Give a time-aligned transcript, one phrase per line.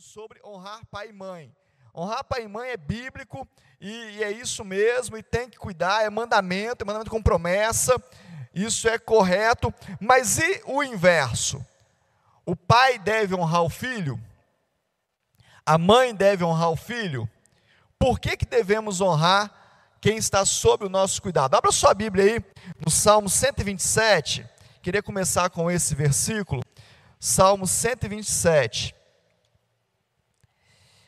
[0.00, 1.50] sobre honrar pai e mãe.
[1.94, 3.48] Honrar pai e mãe é bíblico
[3.80, 7.96] e, e, é isso mesmo, e tem que cuidar, é mandamento, é mandamento com promessa,
[8.54, 11.64] isso é correto, mas e o inverso?
[12.44, 14.20] O pai deve honrar o filho?
[15.64, 17.26] A mãe deve honrar o filho?
[17.98, 19.50] Por que, que devemos honrar
[19.98, 21.54] quem está sob o nosso cuidado?
[21.54, 22.44] Abra sua Bíblia aí,
[22.84, 24.46] no Salmo 127,
[24.82, 26.62] queria começar com esse versículo,
[27.18, 28.95] Salmo 127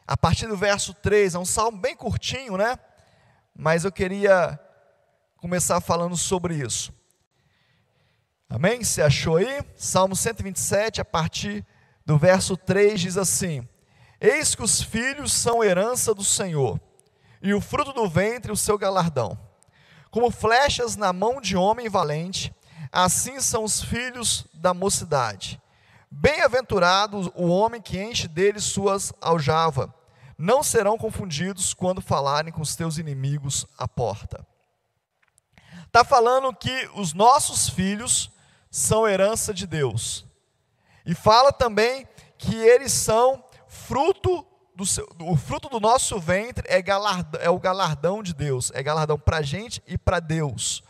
[0.08, 2.78] a partir do verso 3, é um salmo bem curtinho, né?
[3.54, 4.58] Mas eu queria
[5.36, 6.90] começar falando sobre isso.
[8.48, 8.82] Amém?
[8.82, 9.60] Você achou aí?
[9.76, 11.62] Salmo 127, a partir
[12.06, 13.68] do verso 3, diz assim:
[14.18, 16.80] Eis que os filhos são herança do Senhor,
[17.42, 19.38] e o fruto do ventre o seu galardão.
[20.10, 22.50] Como flechas na mão de homem valente,
[22.90, 25.60] assim são os filhos da mocidade.
[26.10, 29.97] Bem-aventurado o homem que enche deles suas aljavas
[30.38, 34.46] não serão confundidos quando falarem com os teus inimigos à porta.
[35.84, 38.30] Está falando que os nossos filhos
[38.70, 40.24] são herança de Deus.
[41.04, 46.80] E fala também que eles são fruto do seu, o fruto do nosso ventre é,
[46.80, 50.84] galardão, é o galardão de Deus, é galardão para a gente e para Deus.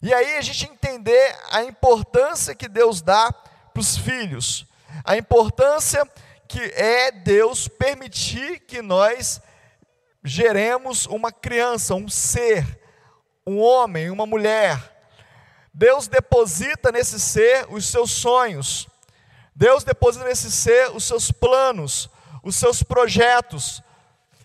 [0.00, 4.64] E aí a gente entender a importância que Deus dá para os filhos,
[5.04, 6.08] a importância
[6.50, 9.40] que é Deus permitir que nós
[10.24, 12.66] geremos uma criança, um ser,
[13.46, 15.00] um homem, uma mulher.
[15.72, 18.88] Deus deposita nesse ser os seus sonhos.
[19.54, 22.10] Deus deposita nesse ser os seus planos,
[22.42, 23.80] os seus projetos.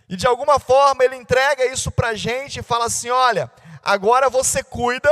[0.08, 3.52] E de alguma forma ele entrega isso para a gente e fala assim: olha,
[3.84, 5.10] agora você cuida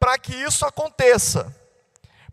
[0.00, 1.54] para que isso aconteça,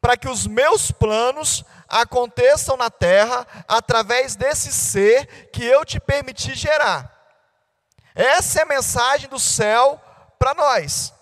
[0.02, 6.56] para que os meus planos aconteçam na terra através desse ser que eu te permiti
[6.56, 7.14] gerar.
[8.14, 10.02] Essa é a mensagem do céu
[10.40, 11.14] para nós.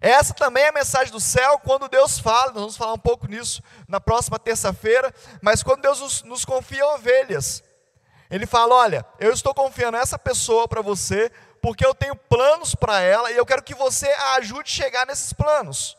[0.00, 3.26] Essa também é a mensagem do céu quando Deus fala, nós vamos falar um pouco
[3.26, 7.62] nisso na próxima terça-feira, mas quando Deus nos, nos confia ovelhas.
[8.30, 11.30] Ele fala: Olha, eu estou confiando essa pessoa para você,
[11.62, 15.06] porque eu tenho planos para ela e eu quero que você a ajude a chegar
[15.06, 15.95] nesses planos.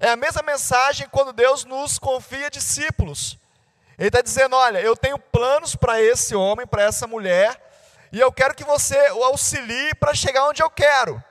[0.00, 3.36] É a mesma mensagem quando Deus nos confia discípulos.
[3.98, 7.60] Ele está dizendo: olha, eu tenho planos para esse homem, para essa mulher,
[8.12, 11.22] e eu quero que você o auxilie para chegar onde eu quero.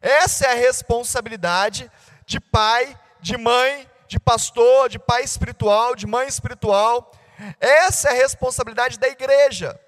[0.00, 1.90] Essa é a responsabilidade
[2.26, 7.12] de pai, de mãe, de pastor, de pai espiritual, de mãe espiritual.
[7.60, 9.78] Essa é a responsabilidade da igreja.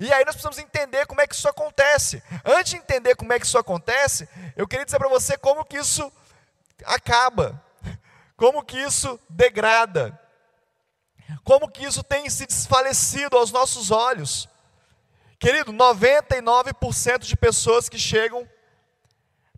[0.00, 2.22] E aí nós precisamos entender como é que isso acontece.
[2.44, 5.76] Antes de entender como é que isso acontece, eu queria dizer para você como que
[5.76, 6.10] isso
[6.84, 7.62] acaba,
[8.36, 10.18] como que isso degrada,
[11.44, 14.48] como que isso tem se desfalecido aos nossos olhos.
[15.38, 18.48] Querido, 99% de pessoas que chegam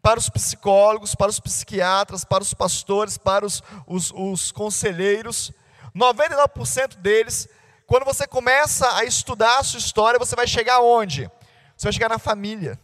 [0.01, 5.51] para os psicólogos, para os psiquiatras, para os pastores, para os, os, os conselheiros,
[5.97, 7.49] 99% deles,
[7.87, 11.31] quando você começa a estudar a sua história, você vai chegar aonde?
[11.77, 12.79] Você vai chegar na família.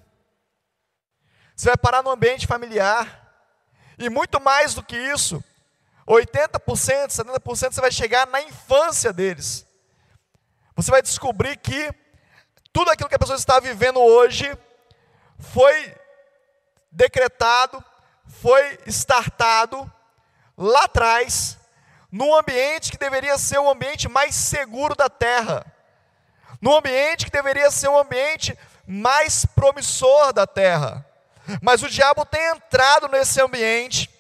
[1.55, 3.20] Você vai parar no ambiente familiar.
[4.01, 5.45] E muito mais do que isso,
[6.09, 9.67] 80%, 70% você vai chegar na infância deles.
[10.75, 11.93] Você vai descobrir que
[12.73, 14.57] tudo aquilo que a pessoa está vivendo hoje
[15.39, 15.95] foi
[16.91, 17.85] decretado,
[18.41, 19.93] foi startado
[20.57, 21.59] lá atrás,
[22.11, 25.63] num ambiente que deveria ser o ambiente mais seguro da terra,
[26.59, 31.07] num ambiente que deveria ser o ambiente mais promissor da terra.
[31.63, 34.11] Mas o diabo tem entrado nesse ambiente,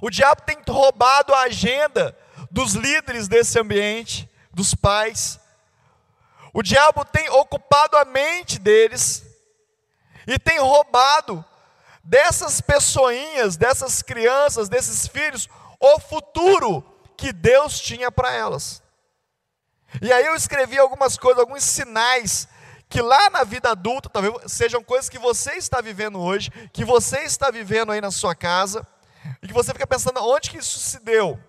[0.00, 2.16] o diabo tem roubado a agenda
[2.50, 5.40] dos líderes desse ambiente, dos pais.
[6.52, 9.24] O diabo tem ocupado a mente deles
[10.26, 11.44] e tem roubado
[12.04, 15.48] dessas pessoinhas, dessas crianças, desses filhos,
[15.80, 16.84] o futuro
[17.16, 18.82] que Deus tinha para elas.
[20.00, 22.48] E aí eu escrevi algumas coisas, alguns sinais
[22.92, 27.20] que lá na vida adulta, talvez sejam coisas que você está vivendo hoje, que você
[27.20, 28.86] está vivendo aí na sua casa,
[29.42, 31.40] e que você fica pensando onde que isso se deu.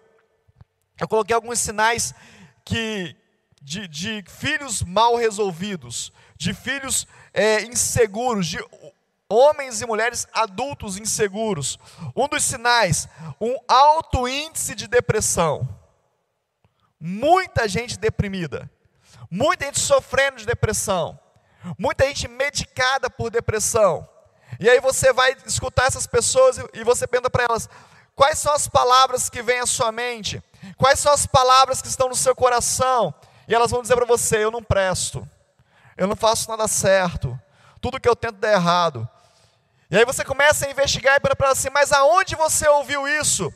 [0.98, 2.16] Eu coloquei alguns sinais
[2.64, 3.14] que
[3.62, 8.60] de, de filhos mal resolvidos, de filhos é, inseguros, de
[9.28, 11.78] homens e mulheres adultos inseguros.
[12.16, 13.10] Um dos sinais,
[13.42, 15.68] um alto índice de depressão.
[16.98, 18.72] Muita gente deprimida,
[19.30, 21.20] muita gente sofrendo de depressão.
[21.78, 24.08] Muita gente medicada por depressão.
[24.60, 27.70] E aí você vai escutar essas pessoas e você pergunta para elas:
[28.16, 30.42] quais são as palavras que vêm à sua mente?
[30.78, 33.14] Quais são as palavras que estão no seu coração?
[33.48, 35.28] E elas vão dizer para você: eu não presto,
[35.98, 37.40] eu não faço nada certo,
[37.82, 39.08] tudo que eu tento dá errado.
[39.90, 43.54] E aí você começa a investigar e para assim, mas aonde você ouviu isso?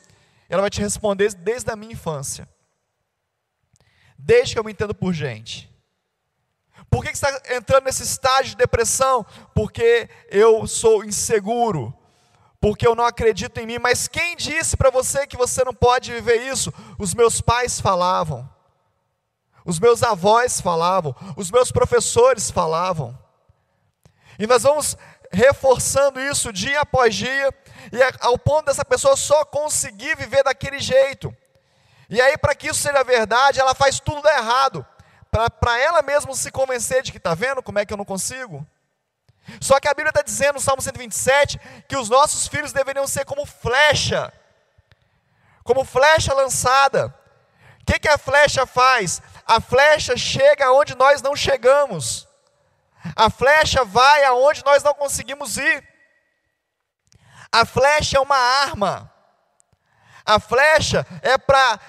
[0.48, 2.48] Ela vai te responder desde a minha infância.
[4.16, 5.67] Desde que eu me entendo por gente.
[6.90, 9.24] Por que, você está entrando nesse estágio de depressão?
[9.54, 11.94] Porque eu sou inseguro.
[12.60, 13.78] Porque eu não acredito em mim.
[13.78, 16.72] Mas quem disse para você que você não pode viver isso?
[16.98, 18.48] Os meus pais falavam.
[19.64, 21.14] Os meus avós falavam.
[21.36, 23.16] Os meus professores falavam.
[24.38, 24.96] E nós vamos
[25.30, 27.52] reforçando isso dia após dia,
[27.92, 31.34] e é ao ponto dessa pessoa só conseguir viver daquele jeito.
[32.08, 34.86] E aí, para que isso seja verdade, ela faz tudo errado
[35.60, 38.66] para ela mesma se convencer de que está vendo como é que eu não consigo.
[39.60, 41.58] Só que a Bíblia está dizendo no Salmo 127
[41.88, 44.32] que os nossos filhos deveriam ser como flecha,
[45.64, 47.14] como flecha lançada.
[47.80, 49.22] O que, que a flecha faz?
[49.46, 52.28] A flecha chega onde nós não chegamos.
[53.16, 55.88] A flecha vai aonde nós não conseguimos ir.
[57.50, 59.12] A flecha é uma arma.
[60.24, 61.80] A flecha é para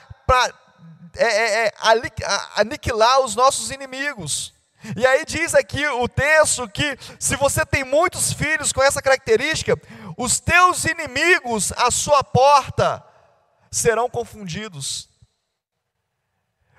[1.20, 1.74] é, é, é,
[2.56, 4.54] aniquilar os nossos inimigos.
[4.96, 9.78] E aí diz aqui o texto que se você tem muitos filhos com essa característica,
[10.18, 13.04] os teus inimigos à sua porta
[13.70, 15.10] serão confundidos.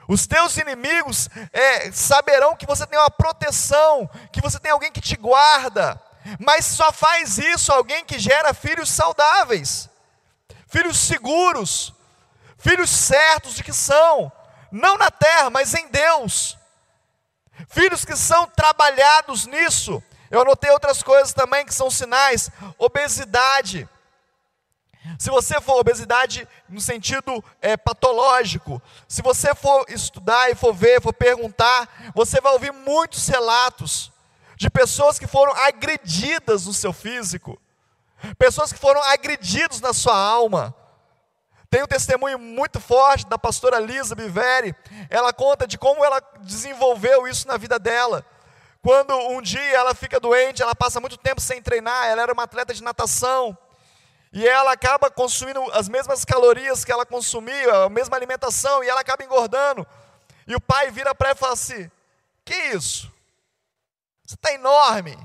[0.08, 5.00] Os teus inimigos é, saberão que você tem uma proteção, que você tem alguém que
[5.00, 6.00] te guarda,
[6.38, 9.88] mas só faz isso alguém que gera filhos saudáveis,
[10.66, 11.92] filhos seguros,
[12.60, 14.30] filhos certos de que são,
[14.70, 16.56] não na terra, mas em Deus.
[17.68, 20.02] Filhos que são trabalhados nisso.
[20.30, 23.88] Eu anotei outras coisas também que são sinais: obesidade.
[25.18, 31.00] Se você for obesidade no sentido é, patológico, se você for estudar e for ver,
[31.00, 34.12] for perguntar, você vai ouvir muitos relatos
[34.56, 37.58] de pessoas que foram agredidas no seu físico,
[38.38, 40.74] pessoas que foram agredidos na sua alma,
[41.70, 44.74] tem um testemunho muito forte da pastora Lisa Biveri.
[45.08, 48.26] Ela conta de como ela desenvolveu isso na vida dela.
[48.82, 52.42] Quando um dia ela fica doente, ela passa muito tempo sem treinar, ela era uma
[52.42, 53.56] atleta de natação.
[54.32, 59.00] E ela acaba consumindo as mesmas calorias que ela consumia, a mesma alimentação, e ela
[59.00, 59.86] acaba engordando.
[60.46, 61.88] E o pai vira para ela e fala assim:
[62.44, 63.12] Que isso?
[64.24, 65.16] Você está enorme.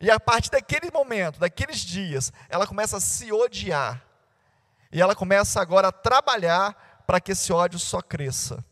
[0.00, 4.05] E a partir daquele momento, daqueles dias, ela começa a se odiar.
[4.92, 8.64] E ela começa agora a trabalhar para que esse ódio só cresça.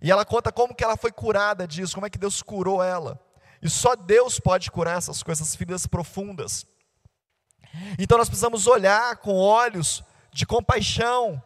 [0.00, 3.20] E ela conta como que ela foi curada disso, como é que Deus curou ela.
[3.62, 6.66] E só Deus pode curar essas coisas, feridas profundas.
[7.98, 11.42] Então nós precisamos olhar com olhos de compaixão,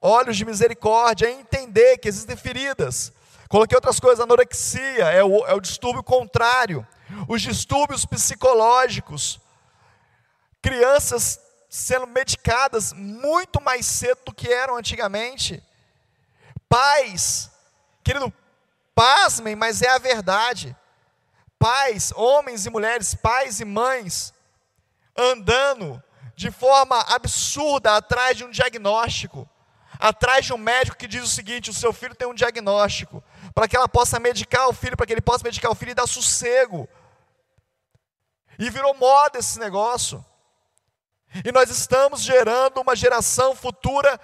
[0.00, 3.12] olhos de misericórdia, entender que existem feridas.
[3.48, 6.86] Coloquei outras coisas, anorexia é o, é o distúrbio contrário,
[7.28, 9.40] os distúrbios psicológicos,
[10.60, 11.38] crianças
[11.74, 15.60] sendo medicadas muito mais cedo do que eram antigamente.
[16.68, 17.50] Pais,
[18.04, 18.32] querido,
[18.94, 20.76] pasmem, mas é a verdade.
[21.58, 24.32] Pais, homens e mulheres, pais e mães,
[25.16, 26.00] andando
[26.36, 29.48] de forma absurda atrás de um diagnóstico,
[29.98, 33.22] atrás de um médico que diz o seguinte: o seu filho tem um diagnóstico,
[33.52, 35.94] para que ela possa medicar o filho, para que ele possa medicar o filho e
[35.94, 36.88] dar sossego.
[38.60, 40.24] E virou moda esse negócio.
[41.42, 44.20] E nós estamos gerando uma geração futura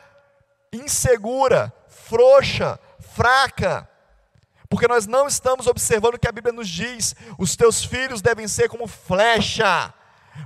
[0.72, 2.78] insegura, frouxa,
[3.14, 3.88] fraca,
[4.68, 8.46] porque nós não estamos observando o que a Bíblia nos diz: os teus filhos devem
[8.46, 9.92] ser como flecha.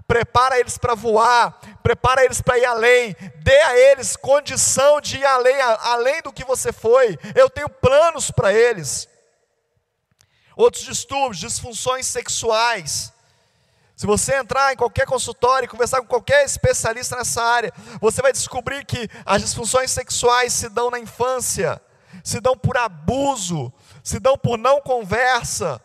[0.09, 5.25] Prepara eles para voar, prepara eles para ir além, dê a eles condição de ir
[5.25, 7.19] além, além do que você foi.
[7.35, 9.07] Eu tenho planos para eles.
[10.57, 13.13] Outros distúrbios, disfunções sexuais.
[13.97, 18.33] Se você entrar em qualquer consultório e conversar com qualquer especialista nessa área, você vai
[18.33, 21.81] descobrir que as disfunções sexuais se dão na infância,
[22.23, 23.73] se dão por abuso,
[24.03, 25.81] se dão por não conversa,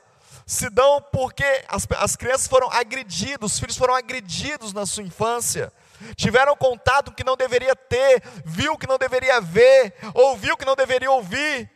[0.45, 5.71] se dão porque as, as crianças foram agredidas, os filhos foram agredidos na sua infância,
[6.15, 11.11] tiveram contato que não deveria ter, viu que não deveria ver, ouviu que não deveria
[11.11, 11.69] ouvir.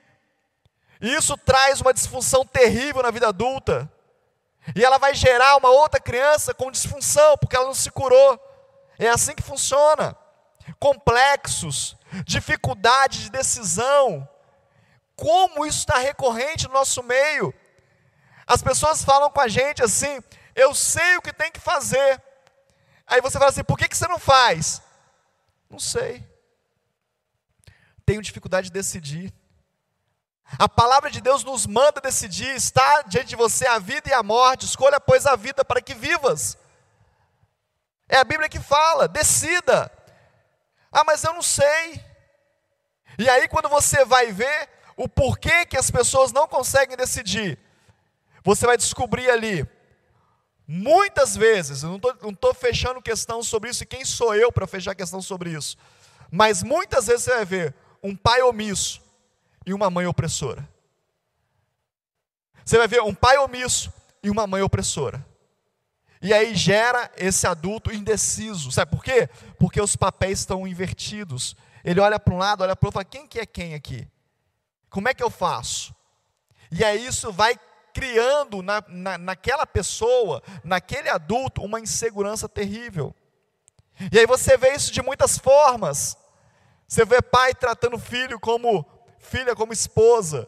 [0.99, 3.91] E isso traz uma disfunção terrível na vida adulta.
[4.75, 8.39] E ela vai gerar uma outra criança com disfunção, porque ela não se curou.
[8.97, 10.15] É assim que funciona.
[10.79, 14.27] Complexos, dificuldade de decisão.
[15.15, 17.53] Como isso está recorrente no nosso meio?
[18.47, 20.21] As pessoas falam com a gente assim:
[20.55, 22.21] eu sei o que tem que fazer.
[23.05, 24.81] Aí você fala assim: por que, que você não faz?
[25.69, 26.25] Não sei.
[28.05, 29.33] tenho dificuldade de decidir.
[30.57, 34.21] A palavra de Deus nos manda decidir, está diante de você a vida e a
[34.21, 36.57] morte, escolha, pois, a vida para que vivas.
[38.07, 39.91] É a Bíblia que fala, decida.
[40.91, 42.03] Ah, mas eu não sei.
[43.17, 47.57] E aí, quando você vai ver o porquê que as pessoas não conseguem decidir,
[48.43, 49.67] você vai descobrir ali,
[50.67, 54.93] muitas vezes, eu não estou fechando questão sobre isso, e quem sou eu para fechar
[54.93, 55.77] questão sobre isso?
[56.29, 59.02] Mas muitas vezes você vai ver um pai omisso
[59.65, 60.67] e uma mãe opressora.
[62.63, 63.91] Você vai ver um pai omisso
[64.21, 65.25] e uma mãe opressora.
[66.21, 68.71] E aí gera esse adulto indeciso.
[68.71, 69.29] Sabe por quê?
[69.59, 71.55] Porque os papéis estão invertidos.
[71.83, 74.07] Ele olha para um lado, olha para o outro fala: quem que é quem aqui?
[74.89, 75.93] Como é que eu faço?
[76.71, 77.59] E aí isso vai
[77.93, 83.13] criando na, na, naquela pessoa, naquele adulto, uma insegurança terrível.
[84.11, 86.17] E aí você vê isso de muitas formas.
[86.87, 88.85] Você vê pai tratando filho como
[89.23, 90.47] filha como esposa.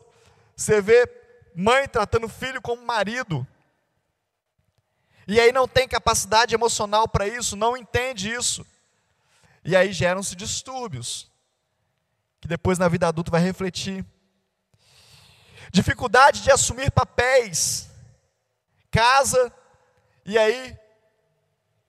[0.55, 1.09] Você vê
[1.55, 3.47] mãe tratando filho como marido.
[5.27, 8.65] E aí não tem capacidade emocional para isso, não entende isso.
[9.63, 11.31] E aí geram-se distúrbios,
[12.39, 14.05] que depois na vida adulta vai refletir.
[15.71, 17.89] Dificuldade de assumir papéis.
[18.91, 19.51] Casa,
[20.23, 20.77] e aí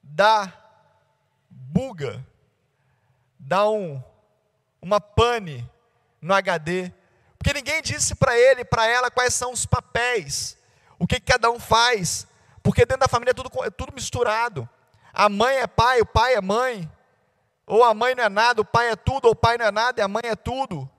[0.02, 0.52] dá
[1.50, 2.26] buga,
[3.38, 4.02] dá um,
[4.80, 5.68] uma pane
[6.26, 6.92] no HD,
[7.38, 10.59] porque ninguém disse para ele, para ela, quais são os papéis,
[10.99, 12.26] o que, cada um faz,
[12.62, 14.68] porque dentro da família é tudo, é tudo misturado.
[15.14, 16.90] A mãe é pai, o pai é mãe,
[17.64, 19.71] ou a mãe não é nada, o pai é tudo, ou o pai não é
[19.71, 20.90] nada e a mãe é tudo.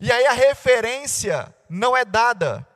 [0.00, 2.66] E aí a referência não é dada.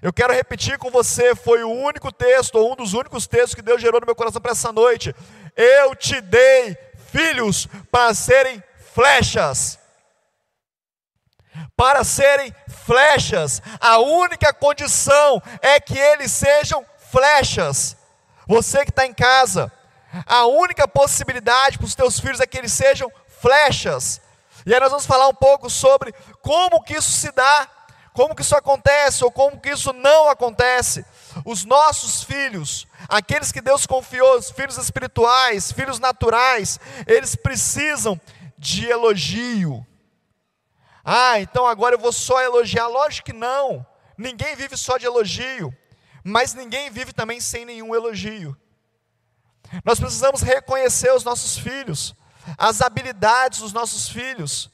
[0.00, 3.62] Eu quero repetir com você, foi o único texto, ou um dos únicos textos que
[3.62, 5.14] Deus gerou no meu coração para essa noite.
[5.56, 6.76] Eu te dei
[7.10, 8.62] filhos para serem
[8.94, 9.79] flechas
[11.80, 13.62] para serem flechas.
[13.80, 17.96] A única condição é que eles sejam flechas.
[18.46, 19.72] Você que está em casa,
[20.26, 23.10] a única possibilidade para os teus filhos é que eles sejam
[23.40, 24.20] flechas.
[24.66, 27.66] E aí nós vamos falar um pouco sobre como que isso se dá,
[28.12, 31.02] como que isso acontece ou como que isso não acontece.
[31.46, 38.20] Os nossos filhos, aqueles que Deus confiou, os filhos espirituais, filhos naturais, eles precisam
[38.58, 39.86] de elogio.
[41.12, 42.86] Ah, então agora eu vou só elogiar.
[42.86, 43.84] Lógico que não.
[44.16, 45.76] Ninguém vive só de elogio,
[46.22, 48.56] mas ninguém vive também sem nenhum elogio.
[49.84, 52.14] Nós precisamos reconhecer os nossos filhos,
[52.56, 54.70] as habilidades dos nossos filhos.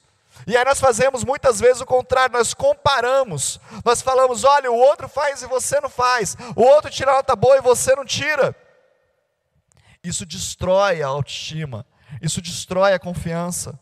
[0.47, 3.59] E aí nós fazemos muitas vezes o contrário, nós comparamos.
[3.83, 6.37] Nós falamos, olha, o outro faz e você não faz.
[6.55, 8.55] O outro tira nota boa e você não tira.
[10.05, 11.87] Isso destrói a autoestima.
[12.21, 13.81] Isso destrói a confiança.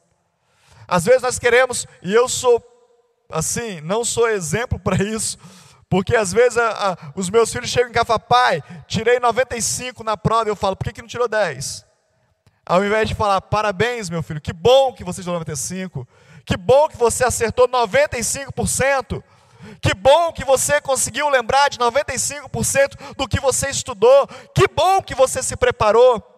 [0.87, 2.63] Às vezes nós queremos, e eu sou,
[3.31, 5.39] assim, não sou exemplo para isso,
[5.89, 9.21] porque às vezes a, a, os meus filhos chegam em casa e falam, pai, tirei
[9.21, 11.87] 95 na prova, e eu falo, por que, que não tirou 10?
[12.67, 16.09] Ao invés de falar, parabéns, meu filho, que bom que você tirou 95,
[16.45, 19.23] que bom que você acertou 95%,
[19.81, 25.15] que bom que você conseguiu lembrar de 95% do que você estudou, que bom que
[25.15, 26.34] você se preparou.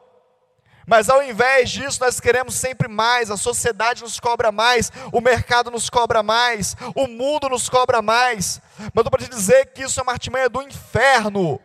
[0.86, 5.70] Mas ao invés disso, nós queremos sempre mais, a sociedade nos cobra mais, o mercado
[5.70, 8.60] nos cobra mais, o mundo nos cobra mais.
[8.78, 11.60] Mas estou para te dizer que isso é uma artimanha do inferno.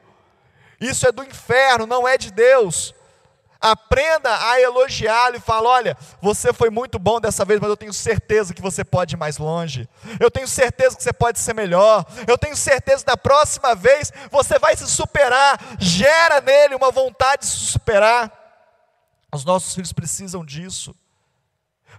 [0.80, 2.96] Isso é do inferno, não é de Deus.
[3.62, 7.94] Aprenda a elogiá-lo e fala: olha, você foi muito bom dessa vez, mas eu tenho
[7.94, 9.88] certeza que você pode ir mais longe.
[10.20, 12.04] Eu tenho certeza que você pode ser melhor.
[12.26, 15.60] Eu tenho certeza que da próxima vez você vai se superar.
[15.78, 18.41] Gera nele uma vontade de se superar.
[19.34, 20.96] Os nossos filhos precisam disso.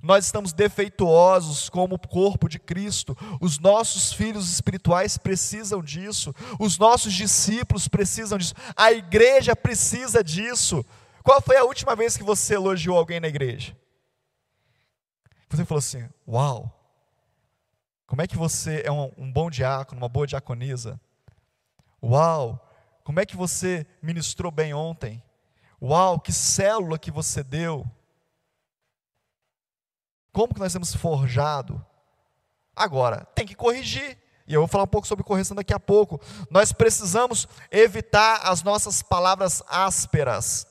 [0.02, 3.16] Nós estamos defeituosos como corpo de Cristo.
[3.40, 6.34] Os nossos filhos espirituais precisam disso.
[6.58, 8.54] Os nossos discípulos precisam disso.
[8.76, 10.84] A igreja precisa disso.
[11.22, 13.76] Qual foi a última vez que você elogiou alguém na igreja?
[15.48, 16.82] Você falou assim: Uau,
[18.06, 21.00] como é que você é um, um bom diácono, uma boa diaconisa?
[22.02, 22.68] Uau,
[23.04, 25.22] como é que você ministrou bem ontem?
[25.82, 27.84] Uau, que célula que você deu.
[30.32, 31.84] Como que nós temos forjado?
[32.76, 34.16] Agora, tem que corrigir.
[34.46, 36.20] E eu vou falar um pouco sobre correção daqui a pouco.
[36.48, 40.66] Nós precisamos evitar as nossas palavras ásperas,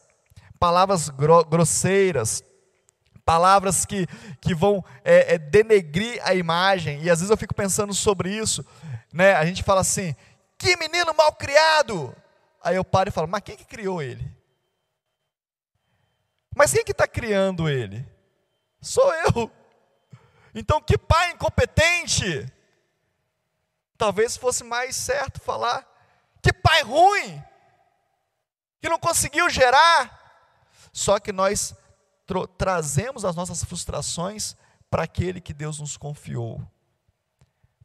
[0.58, 2.42] palavras gro grosseiras,
[3.26, 4.08] palavras que,
[4.40, 7.04] que vão é, é, denegrir a imagem.
[7.04, 8.66] E às vezes eu fico pensando sobre isso.
[9.14, 9.34] Né?
[9.34, 10.16] A gente fala assim:
[10.58, 12.16] que menino mal criado.
[12.64, 14.41] Aí eu paro e falo: mas quem que criou ele?
[16.56, 18.06] Mas quem que está criando ele?
[18.82, 19.52] Sou eu.
[20.54, 22.52] Então, que pai incompetente!
[23.98, 25.88] Talvez fosse mais certo falar,
[26.42, 27.42] que pai ruim,
[28.82, 30.20] que não conseguiu gerar.
[30.92, 31.74] Só que nós
[32.58, 34.56] trazemos as nossas frustrações
[34.90, 36.62] para aquele que Deus nos confiou,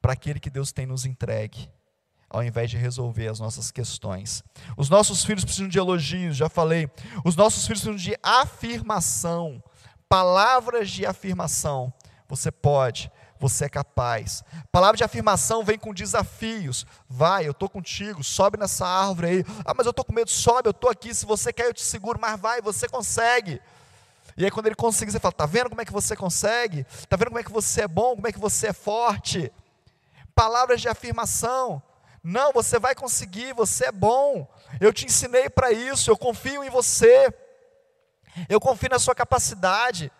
[0.00, 1.70] para aquele que Deus tem nos entregue
[2.28, 4.42] ao invés de resolver as nossas questões.
[4.76, 6.90] Os nossos filhos precisam de elogios, já falei.
[7.24, 9.62] Os nossos filhos precisam de afirmação,
[10.08, 11.92] palavras de afirmação.
[12.28, 14.42] Você pode, você é capaz.
[14.72, 16.84] Palavra de afirmação vem com desafios.
[17.08, 19.44] Vai, eu estou contigo, sobe nessa árvore aí.
[19.64, 21.14] Ah, mas eu estou com medo, sobe, eu estou aqui.
[21.14, 23.60] Se você quer, eu te seguro, mas vai, você consegue.
[24.36, 26.86] E aí, quando ele consegue, você fala: está vendo como é que você consegue?
[26.90, 28.16] Está vendo como é que você é bom?
[28.16, 29.50] Como é que você é forte?
[30.34, 31.82] Palavras de afirmação.
[32.28, 34.52] Não, você vai conseguir, você é bom.
[34.80, 37.32] Eu te ensinei para isso, eu confio em você.
[38.48, 40.10] Eu confio na sua capacidade.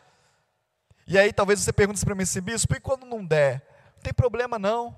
[1.05, 3.61] E aí talvez você pergunte para mim assim, bispo, e quando não der?
[3.97, 4.97] Não tem problema não.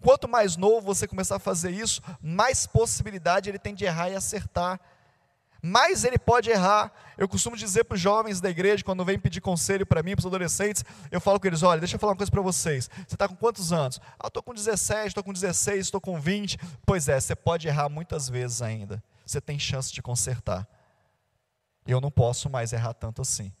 [0.00, 4.16] Quanto mais novo você começar a fazer isso, mais possibilidade ele tem de errar e
[4.16, 4.80] acertar
[5.66, 6.92] mais ele pode errar.
[7.18, 10.20] Eu costumo dizer para os jovens da igreja, quando vêm pedir conselho para mim, para
[10.20, 12.88] os adolescentes, eu falo com eles: olha, deixa eu falar uma coisa para vocês.
[13.06, 14.00] Você está com quantos anos?
[14.18, 16.58] Ah, estou com 17, estou com 16, estou com 20.
[16.84, 19.02] Pois é, você pode errar muitas vezes ainda.
[19.24, 20.66] Você tem chance de consertar.
[21.86, 23.52] Eu não posso mais errar tanto assim.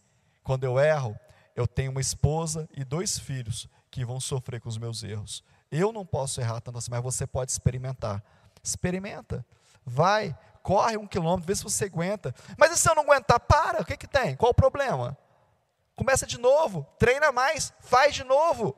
[0.42, 1.18] Quando eu erro,
[1.54, 5.42] eu tenho uma esposa e dois filhos que vão sofrer com os meus erros.
[5.70, 8.22] Eu não posso errar tanto assim, mas você pode experimentar.
[8.62, 9.44] Experimenta.
[9.84, 10.36] Vai,
[10.66, 12.34] corre um quilômetro, vê se você aguenta.
[12.58, 13.38] Mas e se eu não aguentar?
[13.38, 14.34] Para, o que, que tem?
[14.34, 15.16] Qual o problema?
[15.94, 18.76] Começa de novo, treina mais, faz de novo,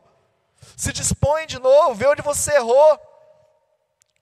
[0.77, 3.01] se dispõe de novo, vê onde você errou.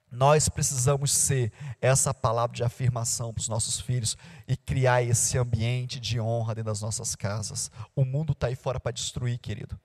[0.09, 4.15] Nós precisamos ser essa palavra de afirmação para os nossos filhos
[4.47, 7.69] e criar esse ambiente de honra dentro das nossas casas.
[7.93, 9.77] O mundo está aí fora para destruir, querido.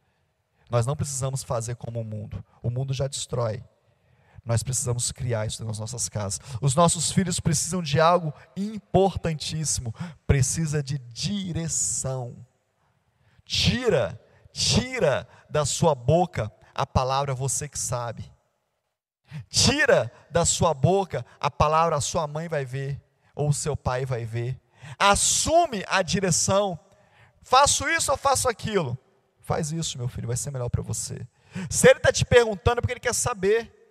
[0.71, 3.65] Nós não precisamos fazer como o mundo, o mundo já destrói.
[4.45, 6.41] Nós precisamos criar isso nas nossas casas.
[6.61, 9.95] Os nossos filhos precisam de algo importantíssimo,
[10.27, 12.35] precisa de direção.
[13.45, 14.21] Tira,
[14.53, 18.31] tira da sua boca a palavra você que sabe.
[19.49, 23.01] Tira da sua boca a palavra a sua mãe vai ver
[23.35, 24.61] ou o seu pai vai ver.
[24.99, 26.79] Assume a direção.
[27.43, 28.99] Faço isso ou faço aquilo?
[29.41, 31.27] Faz isso, meu filho, vai ser melhor para você.
[31.69, 33.82] Se ele está te perguntando é porque ele quer saber.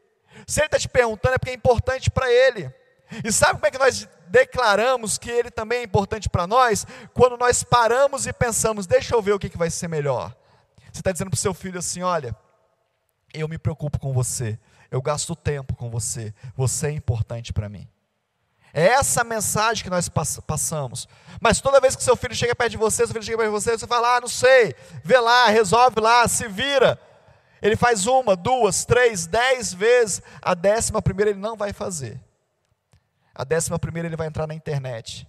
[0.48, 2.74] Se ele está te perguntando, é porque é importante para ele.
[3.24, 6.86] E sabe como é que nós declaramos que ele também é importante para nós?
[7.14, 10.36] Quando nós paramos e pensamos, deixa eu ver o que, que vai ser melhor.
[10.92, 12.36] Você está dizendo para o seu filho assim: olha,
[13.34, 14.58] eu me preocupo com você,
[14.90, 17.88] eu gasto tempo com você, você é importante para mim.
[18.74, 20.10] É essa mensagem que nós
[20.48, 21.08] passamos.
[21.42, 23.54] Mas toda vez que seu filho chega perto de você, seu filho chega perto de
[23.54, 27.00] você, você fala: ah, não sei, vê lá, resolve lá, se vira.
[27.62, 30.22] Ele faz uma, duas, três, dez vezes.
[30.42, 32.20] A décima primeira ele não vai fazer.
[33.34, 35.28] A décima primeira ele vai entrar na internet.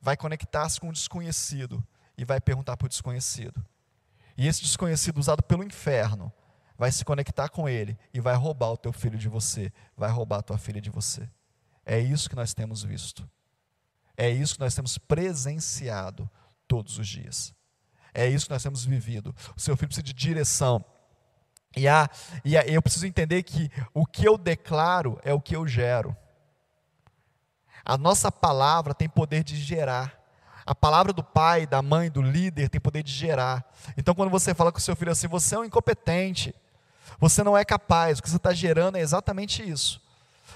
[0.00, 1.84] Vai conectar-se com um desconhecido.
[2.16, 3.64] E vai perguntar para o desconhecido.
[4.36, 6.32] E esse desconhecido usado pelo inferno
[6.76, 10.38] vai se conectar com ele e vai roubar o teu filho de você, vai roubar
[10.38, 11.28] a tua filha de você.
[11.86, 13.28] É isso que nós temos visto.
[14.16, 16.28] É isso que nós temos presenciado
[16.66, 17.54] todos os dias.
[18.12, 19.34] É isso que nós temos vivido.
[19.56, 20.84] O seu filho precisa de direção.
[21.76, 22.08] E, a,
[22.44, 26.16] e a, eu preciso entender que o que eu declaro é o que eu gero.
[27.84, 30.20] A nossa palavra tem poder de gerar.
[30.64, 33.64] A palavra do pai, da mãe, do líder tem poder de gerar.
[33.96, 36.54] Então, quando você fala com o seu filho assim, você é um incompetente,
[37.18, 40.00] você não é capaz, o que você está gerando é exatamente isso.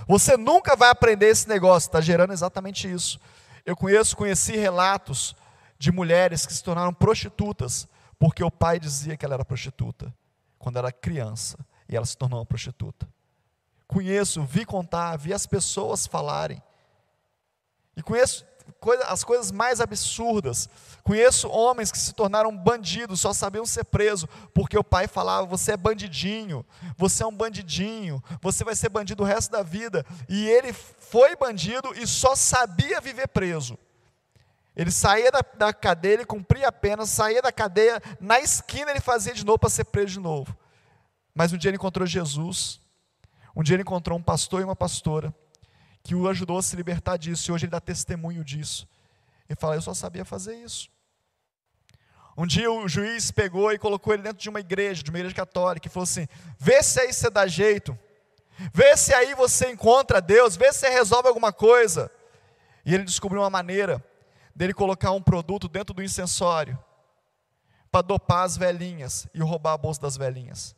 [0.07, 3.21] Você nunca vai aprender esse negócio, está gerando exatamente isso.
[3.67, 5.37] Eu conheço, conheci relatos
[5.79, 7.87] de mulheres que se tornaram prostitutas,
[8.19, 10.13] porque o pai dizia que ela era prostituta
[10.59, 13.09] quando era criança e ela se tornou uma prostituta.
[13.87, 16.63] Conheço, vi contar, vi as pessoas falarem.
[17.97, 18.45] E conheço
[18.79, 20.69] coisa, as coisas mais absurdas.
[21.03, 25.73] Conheço homens que se tornaram bandidos, só sabiam ser presos, porque o pai falava: você
[25.73, 26.65] é bandidinho,
[26.97, 30.05] você é um bandidinho, você vai ser bandido o resto da vida.
[30.29, 33.79] E ele foi bandido e só sabia viver preso.
[34.79, 39.01] Ele saía da, da cadeia, ele cumpria a pena, saía da cadeia, na esquina ele
[39.01, 40.57] fazia de novo para ser preso de novo.
[41.35, 42.81] Mas um dia ele encontrou Jesus,
[43.57, 45.35] um dia ele encontrou um pastor e uma pastora,
[46.05, 48.89] que o ajudou a se libertar disso, e hoje ele dá testemunho disso.
[49.49, 50.89] Ele fala: Eu só sabia fazer isso.
[52.37, 55.35] Um dia o juiz pegou e colocou ele dentro de uma igreja, de uma igreja
[55.35, 57.99] católica, e falou assim: Vê se aí você dá jeito,
[58.73, 62.09] vê se aí você encontra Deus, vê se resolve alguma coisa.
[62.87, 64.01] E ele descobriu uma maneira
[64.59, 66.77] dele colocar um produto dentro do incensório,
[67.93, 70.75] para dopar as velhinhas e roubar a bolsa das velhinhas.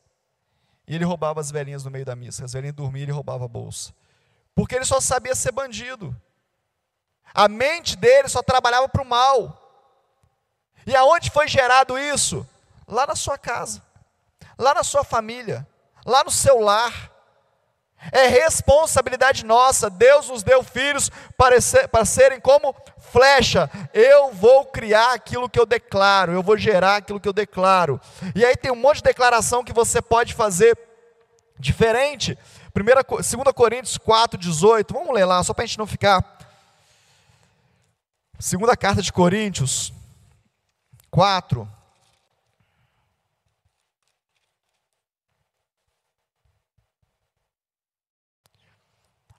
[0.87, 2.45] E ele roubava as velhinhas no meio da missa.
[2.45, 3.95] As velhinhas dormiam e ele roubava a bolsa.
[4.55, 6.15] Porque ele só sabia ser bandido.
[7.33, 9.57] A mente dele só trabalhava para o mal.
[10.87, 12.47] E aonde foi gerado isso?
[12.87, 13.83] Lá na sua casa,
[14.59, 15.67] lá na sua família,
[16.05, 17.11] lá no seu lar.
[18.13, 19.89] É responsabilidade nossa.
[19.89, 22.75] Deus nos deu filhos para, ser, para serem como
[23.11, 23.71] flecha.
[23.93, 28.01] Eu vou criar aquilo que eu declaro, eu vou gerar aquilo que eu declaro.
[28.35, 30.79] E aí tem um monte de declaração que você pode fazer
[31.59, 32.39] diferente.
[32.73, 34.95] 2 Coríntios 4, 18.
[34.95, 36.25] Vamos ler lá, só para a gente não ficar.
[38.39, 39.93] Segunda carta de Coríntios
[41.11, 41.69] 4.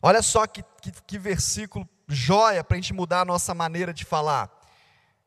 [0.03, 4.05] Olha só que, que, que versículo joia para a gente mudar a nossa maneira de
[4.05, 4.49] falar.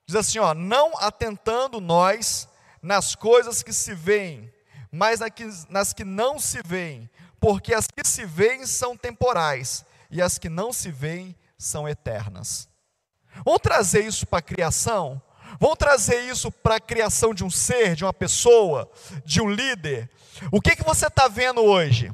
[0.07, 2.49] Diz assim: ó, não atentando nós
[2.83, 4.53] nas coisas que se veem,
[4.92, 5.20] mas
[5.68, 7.09] nas que não se veem,
[7.40, 12.68] porque as que se veem são temporais e as que não se veem são eternas.
[13.44, 15.20] Vamos trazer isso para a criação?
[15.59, 18.90] Vamos trazer isso para a criação de um ser, de uma pessoa,
[19.25, 20.11] de um líder?
[20.53, 22.12] O que, que você está vendo hoje?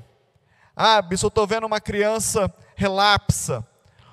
[0.77, 3.67] Ah, eu estou vendo uma criança relapsa.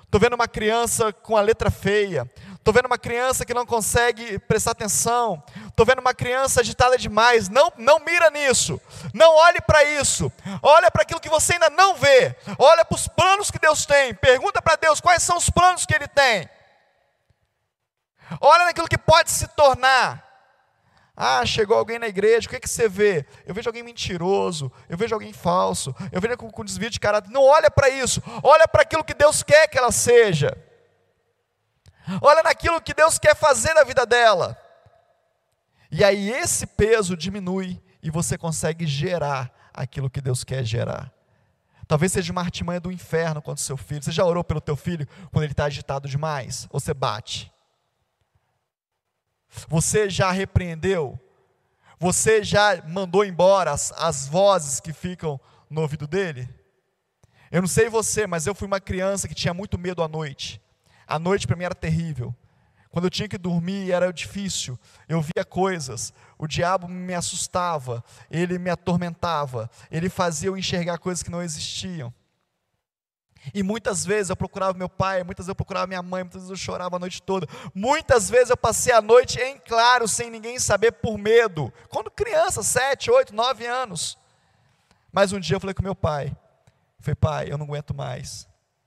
[0.08, 2.26] Estou vendo uma criança com a letra feia.
[2.54, 5.42] Estou vendo uma criança que não consegue prestar atenção.
[5.66, 7.50] Estou vendo uma criança agitada demais.
[7.50, 8.80] Não, não mira nisso.
[9.12, 10.32] Não olhe para isso.
[10.62, 12.34] Olha para aquilo que você ainda não vê.
[12.58, 14.14] Olha para os planos que Deus tem.
[14.14, 16.48] Pergunta para Deus quais são os planos que Ele tem.
[18.40, 20.27] Olha naquilo que pode se tornar.
[21.20, 23.26] Ah, chegou alguém na igreja, o que, é que você vê?
[23.44, 27.28] Eu vejo alguém mentiroso, eu vejo alguém falso, eu vejo com, com desvio de caráter.
[27.32, 30.56] Não olha para isso, olha para aquilo que Deus quer que ela seja.
[32.22, 34.56] Olha naquilo que Deus quer fazer na vida dela.
[35.90, 41.12] E aí esse peso diminui e você consegue gerar aquilo que Deus quer gerar.
[41.88, 44.04] Talvez seja uma artimanha do inferno contra o seu filho.
[44.04, 46.68] Você já orou pelo teu filho quando ele está agitado demais?
[46.70, 47.52] Ou você bate?
[49.68, 51.18] Você já repreendeu?
[51.98, 56.48] Você já mandou embora as, as vozes que ficam no ouvido dele?
[57.50, 60.60] Eu não sei você, mas eu fui uma criança que tinha muito medo à noite.
[61.06, 62.34] A noite para mim era terrível.
[62.90, 64.78] Quando eu tinha que dormir era difícil.
[65.08, 66.12] Eu via coisas.
[66.38, 68.04] O diabo me assustava.
[68.30, 69.70] Ele me atormentava.
[69.90, 72.12] Ele fazia eu enxergar coisas que não existiam.
[73.54, 76.50] E muitas vezes eu procurava meu pai, muitas vezes eu procurava minha mãe, muitas vezes
[76.50, 77.46] eu chorava a noite toda.
[77.74, 81.72] Muitas vezes eu passei a noite em claro, sem ninguém saber, por medo.
[81.88, 84.18] Quando criança, sete, oito, nove anos.
[85.12, 86.36] Mas um dia eu falei com meu pai.
[87.00, 88.42] falei, pai, eu não aguento mais.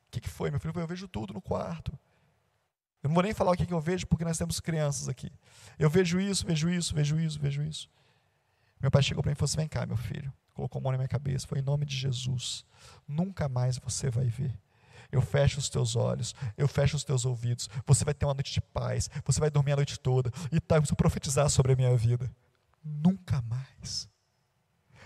[0.07, 0.51] O que, que foi?
[0.51, 1.91] Meu filho falou, eu vejo tudo no quarto.
[3.01, 5.31] Eu não vou nem falar o que, que eu vejo, porque nós temos crianças aqui.
[5.79, 7.89] Eu vejo isso, vejo isso, vejo isso, vejo isso.
[8.79, 10.91] Meu pai chegou para mim e falou assim: vem cá, meu filho colocou a mão
[10.91, 12.65] na minha cabeça, foi em nome de Jesus.
[13.07, 14.57] Nunca mais você vai ver.
[15.11, 17.69] Eu fecho os teus olhos, eu fecho os teus ouvidos.
[17.85, 20.77] Você vai ter uma noite de paz, você vai dormir a noite toda e tá,
[20.77, 22.31] eu profetizar sobre a minha vida.
[22.83, 24.09] Nunca mais.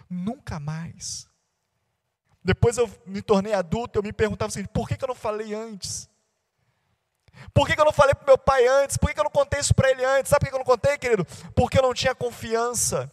[0.10, 1.28] Nunca mais.
[2.44, 5.56] Depois eu me tornei adulto, eu me perguntava assim: por que, que eu não falei
[5.56, 6.08] antes?
[7.54, 8.98] Por que, que eu não falei para meu pai antes?
[8.98, 10.30] Por que, que eu não contei isso para ele antes?
[10.30, 11.26] Sabe por que eu não contei, querido?
[11.54, 13.12] Porque eu não tinha confiança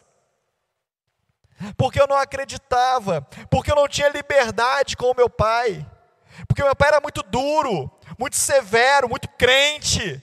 [1.76, 5.86] porque eu não acreditava, porque eu não tinha liberdade com o meu pai,
[6.46, 10.22] porque meu pai era muito duro, muito severo, muito crente,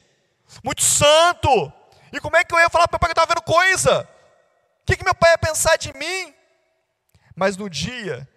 [0.63, 1.71] muito santo.
[2.12, 4.02] E como é que eu ia falar para meu pai que eu estava vendo coisa?
[4.82, 6.34] O que, que meu pai ia pensar de mim?
[7.36, 8.28] Mas no dia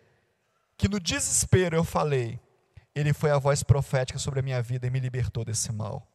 [0.76, 2.40] que no desespero eu falei,
[2.94, 6.06] ele foi a voz profética sobre a minha vida e me libertou desse mal.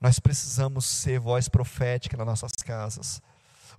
[0.00, 3.20] Nós precisamos ser voz profética nas nossas casas.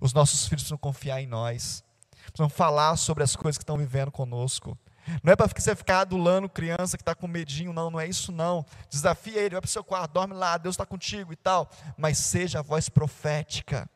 [0.02, 1.84] Os nossos filhos precisam confiar em nós.
[2.24, 4.76] Precisam falar sobre as coisas que estão vivendo conosco.
[5.22, 8.32] Não é para você ficar adulando criança que está com medinho, não, não é isso
[8.32, 8.66] não.
[8.90, 11.70] Desafia ele, vai para o seu quarto, dorme lá, Deus está contigo e tal.
[11.96, 13.88] Mas seja a voz profética.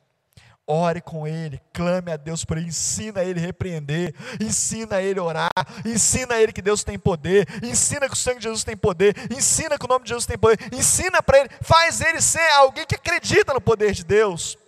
[0.65, 5.25] Ore com ele, clame a Deus por ele, ensina ele a repreender, ensina ele a
[5.25, 5.51] orar,
[5.85, 9.79] ensina ele que Deus tem poder, ensina que o sangue de Jesus tem poder, ensina
[9.79, 12.97] que o nome de Jesus tem poder, ensina para ele, faz ele ser alguém que
[12.97, 14.59] acredita no poder de Deus.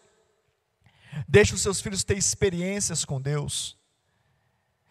[1.28, 3.76] Deixe os seus filhos ter experiências com Deus.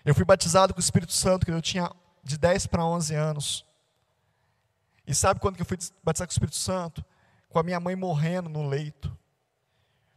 [0.05, 1.91] Eu fui batizado com o Espírito Santo quando eu tinha
[2.23, 3.65] de 10 para 11 anos.
[5.07, 7.03] E sabe quando que eu fui batizado com o Espírito Santo?
[7.49, 9.17] Com a minha mãe morrendo no leito.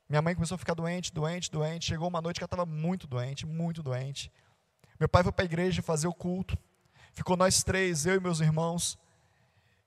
[0.07, 1.87] Minha mãe começou a ficar doente, doente, doente.
[1.87, 4.31] Chegou uma noite que ela estava muito doente, muito doente.
[4.99, 6.59] Meu pai foi para a igreja fazer o culto.
[7.15, 8.99] Ficou nós três, eu e meus irmãos.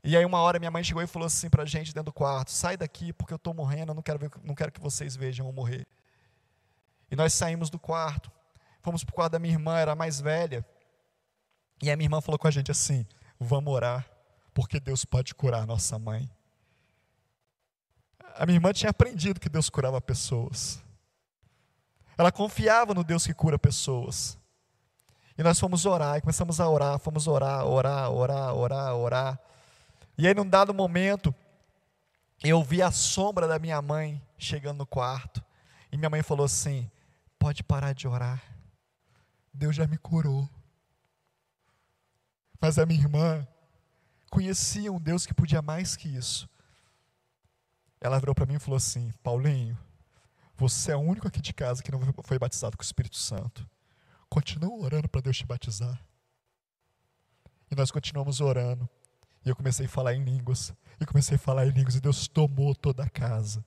[0.03, 2.13] E aí uma hora minha mãe chegou e falou assim para a gente dentro do
[2.13, 5.15] quarto: sai daqui porque eu estou morrendo, eu não quero, ver, não quero que vocês
[5.15, 5.85] vejam eu morrer.
[7.13, 8.31] E nós saímos do quarto,
[8.81, 10.65] fomos para o quarto da minha irmã, era mais velha.
[11.79, 13.05] E a minha irmã falou com a gente assim:
[13.39, 14.09] vamos orar,
[14.51, 16.27] porque Deus pode curar a nossa mãe.
[18.35, 20.83] A minha irmã tinha aprendido que Deus curava pessoas.
[22.17, 24.35] Ela confiava no Deus que cura pessoas.
[25.37, 29.39] E nós fomos orar, e começamos a orar, fomos orar, orar, orar, orar, orar.
[30.17, 31.31] E aí, num dado momento,
[32.43, 35.43] eu vi a sombra da minha mãe chegando no quarto.
[35.91, 36.89] E minha mãe falou assim:
[37.43, 38.41] Pode parar de orar.
[39.53, 40.49] Deus já me curou.
[42.61, 43.45] Mas a minha irmã
[44.31, 46.49] conhecia um Deus que podia mais que isso.
[47.99, 49.77] Ela virou para mim e falou assim: Paulinho,
[50.55, 53.69] você é o único aqui de casa que não foi batizado com o Espírito Santo.
[54.29, 56.01] Continua orando para Deus te batizar.
[57.69, 58.89] E nós continuamos orando.
[59.45, 60.73] E eu comecei a falar em línguas.
[60.97, 61.97] E comecei a falar em línguas.
[61.97, 63.65] E Deus tomou toda a casa.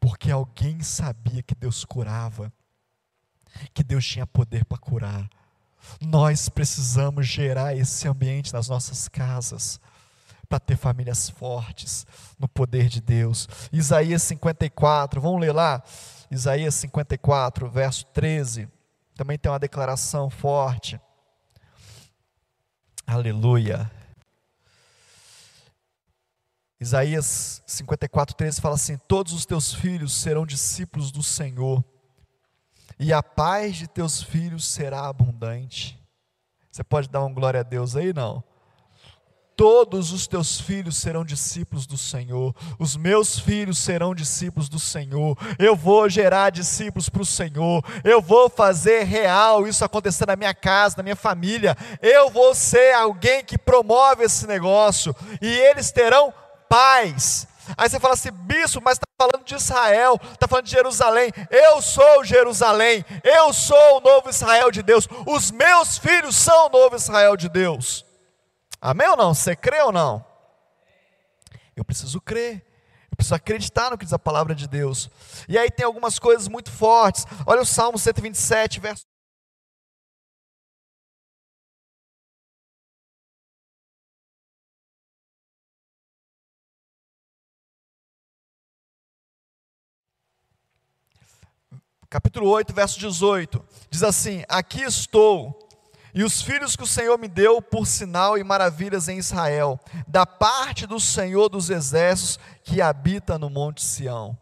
[0.00, 2.52] Porque alguém sabia que Deus curava.
[3.72, 5.28] Que Deus tinha poder para curar.
[6.00, 9.80] Nós precisamos gerar esse ambiente nas nossas casas
[10.48, 12.06] para ter famílias fortes
[12.38, 13.48] no poder de Deus.
[13.72, 15.82] Isaías 54, vamos ler lá?
[16.30, 18.68] Isaías 54, verso 13.
[19.14, 21.00] Também tem uma declaração forte.
[23.06, 23.90] Aleluia.
[26.80, 31.84] Isaías 54, 13 fala assim: Todos os teus filhos serão discípulos do Senhor,
[32.98, 35.98] e a paz de teus filhos será abundante.
[36.70, 38.12] Você pode dar uma glória a Deus aí?
[38.12, 38.44] Não.
[39.56, 45.36] Todos os teus filhos serão discípulos do Senhor, os meus filhos serão discípulos do Senhor,
[45.58, 50.54] eu vou gerar discípulos para o Senhor, eu vou fazer real isso acontecer na minha
[50.54, 55.12] casa, na minha família, eu vou ser alguém que promove esse negócio,
[55.42, 56.32] e eles terão
[56.68, 57.46] paz.
[57.76, 61.30] Aí você fala assim, bispo, mas está falando de Israel, está falando de Jerusalém.
[61.50, 65.08] Eu sou Jerusalém, eu sou o novo Israel de Deus.
[65.26, 68.04] Os meus filhos são o novo Israel de Deus.
[68.80, 69.34] Amém ou não?
[69.34, 70.24] Você crê ou não?
[71.76, 72.64] Eu preciso crer.
[73.10, 75.10] Eu preciso acreditar no que diz a palavra de Deus.
[75.48, 77.24] E aí tem algumas coisas muito fortes.
[77.46, 79.02] Olha o Salmo 127, verso
[92.10, 95.68] capítulo 8, verso 18, diz assim: Aqui estou
[96.14, 100.26] e os filhos que o Senhor me deu por sinal e maravilhas em Israel, da
[100.26, 104.36] parte do Senhor dos exércitos que habita no Monte Sião.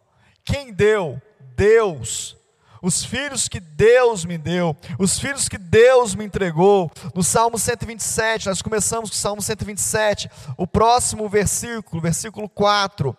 [0.44, 1.20] Quem deu?
[1.57, 2.37] Deus.
[2.81, 6.90] Os filhos que Deus me deu, os filhos que Deus me entregou.
[7.14, 13.16] No Salmo 127, nós começamos com o Salmo 127, o próximo versículo, versículo 4.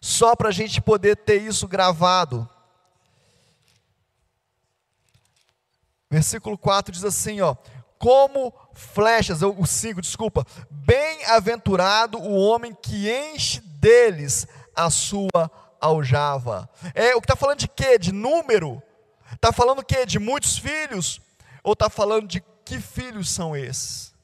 [0.00, 2.48] Só para a gente poder ter isso gravado.
[6.14, 7.56] Versículo 4 diz assim, ó:
[7.98, 14.46] Como flechas, o 5, desculpa, bem-aventurado o homem que enche deles
[14.76, 15.50] a sua
[15.80, 16.70] aljava.
[16.94, 17.98] É, o que está falando de quê?
[17.98, 18.80] De número?
[19.32, 20.06] Está falando o quê?
[20.06, 21.20] De muitos filhos?
[21.64, 24.14] Ou está falando de que filhos são esses?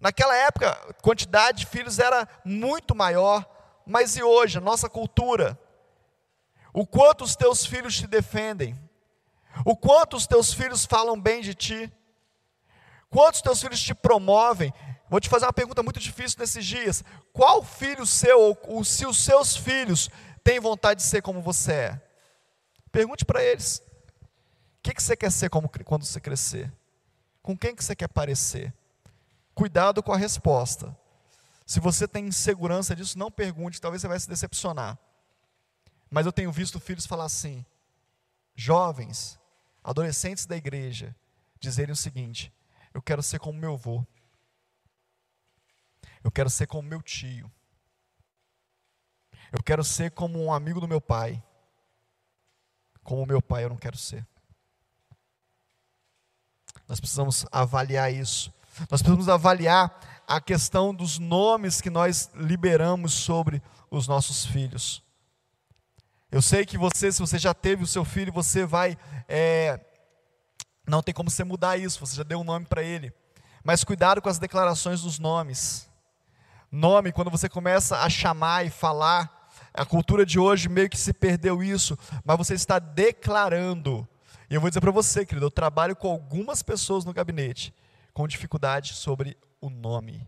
[0.00, 3.44] Naquela época, a quantidade de filhos era muito maior,
[3.86, 5.60] mas e hoje, a nossa cultura?
[6.72, 8.85] O quanto os teus filhos te defendem?
[9.64, 11.92] O quanto os teus filhos falam bem de ti?
[13.08, 14.72] Quantos teus filhos te promovem?
[15.08, 17.04] Vou te fazer uma pergunta muito difícil nesses dias.
[17.32, 20.10] Qual filho seu, ou se os seus filhos
[20.42, 22.02] têm vontade de ser como você é?
[22.90, 23.78] Pergunte para eles.
[24.78, 26.72] O que, que você quer ser como, quando você crescer?
[27.42, 28.74] Com quem que você quer parecer?
[29.54, 30.96] Cuidado com a resposta.
[31.64, 34.98] Se você tem insegurança disso, não pergunte, talvez você vai se decepcionar.
[36.10, 37.64] Mas eu tenho visto filhos falar assim:
[38.54, 39.38] jovens,
[39.86, 41.14] adolescentes da igreja
[41.60, 42.52] dizerem o seguinte:
[42.92, 44.04] eu quero ser como meu avô,
[46.24, 47.50] eu quero ser como meu tio,
[49.52, 51.42] eu quero ser como um amigo do meu pai,
[53.04, 54.26] como meu pai eu não quero ser.
[56.88, 58.52] Nós precisamos avaliar isso.
[58.90, 65.05] Nós precisamos avaliar a questão dos nomes que nós liberamos sobre os nossos filhos.
[66.30, 68.98] Eu sei que você, se você já teve o seu filho, você vai.
[69.28, 69.80] É,
[70.86, 73.12] não tem como você mudar isso, você já deu um nome para ele.
[73.62, 75.88] Mas cuidado com as declarações dos nomes.
[76.70, 81.12] Nome, quando você começa a chamar e falar, a cultura de hoje meio que se
[81.12, 84.06] perdeu isso, mas você está declarando.
[84.48, 87.74] E eu vou dizer para você, querido, eu trabalho com algumas pessoas no gabinete
[88.16, 90.26] com dificuldade sobre o nome.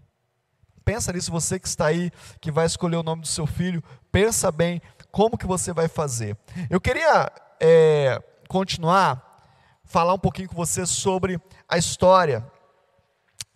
[0.84, 3.82] pensa nisso, você que está aí, que vai escolher o nome do seu filho,
[4.12, 6.36] pensa bem como que você vai fazer.
[6.68, 9.42] Eu queria é, continuar,
[9.84, 12.44] falar um pouquinho com você sobre a história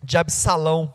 [0.01, 0.93] de Absalão.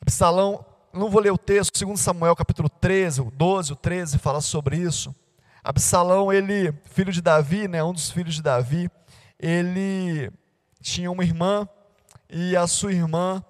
[0.00, 4.40] Absalão, não vou ler o texto, 2 Samuel capítulo 13, o 12, o 13, fala
[4.40, 5.14] sobre isso.
[5.62, 8.90] Absalão, ele, filho de Davi, né, um dos filhos de Davi,
[9.38, 10.30] ele
[10.80, 11.66] tinha uma irmã
[12.28, 13.42] e a sua irmã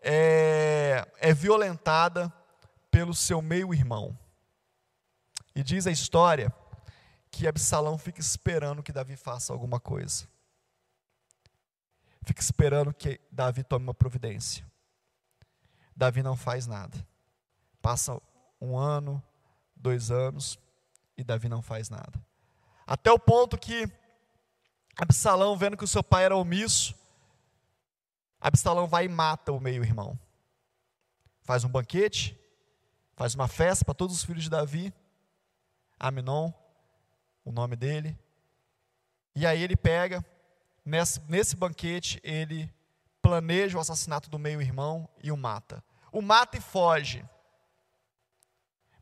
[0.00, 2.32] é, é violentada
[2.90, 4.16] pelo seu meio-irmão.
[5.56, 6.54] E diz a história
[7.30, 10.28] que Absalão fica esperando que Davi faça alguma coisa.
[12.22, 14.70] Fica esperando que Davi tome uma providência.
[15.96, 16.94] Davi não faz nada.
[17.80, 18.20] Passa
[18.60, 19.22] um ano,
[19.74, 20.58] dois anos,
[21.16, 22.22] e Davi não faz nada.
[22.86, 23.90] Até o ponto que
[24.94, 26.94] Absalão, vendo que o seu pai era omisso,
[28.38, 30.20] Absalão vai e mata o meio-irmão.
[31.40, 32.38] Faz um banquete,
[33.14, 34.92] faz uma festa para todos os filhos de Davi,
[35.98, 36.52] Aminon,
[37.44, 38.18] o nome dele.
[39.34, 40.24] E aí ele pega,
[40.84, 42.72] nesse, nesse banquete, ele
[43.20, 45.82] planeja o assassinato do meio-irmão e o mata.
[46.12, 47.24] O mata e foge.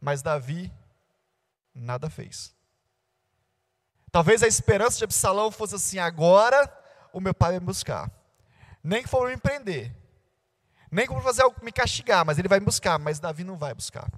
[0.00, 0.72] Mas Davi
[1.74, 2.54] nada fez.
[4.10, 6.72] Talvez a esperança de Absalão fosse assim: agora
[7.12, 8.10] o meu pai vai me buscar.
[8.82, 9.94] Nem que for me prender,
[10.90, 12.98] nem for fazer algo me castigar, mas ele vai me buscar.
[12.98, 14.10] Mas Davi não vai buscar.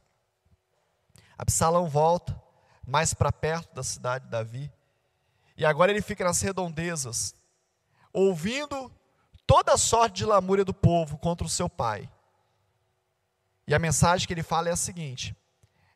[1.38, 2.45] Absalão volta
[2.86, 4.72] mais para perto da cidade de Davi,
[5.56, 7.34] e agora ele fica nas redondezas,
[8.12, 8.92] ouvindo
[9.46, 12.10] toda a sorte de lamúria do povo contra o seu pai.
[13.66, 15.34] E a mensagem que ele fala é a seguinte: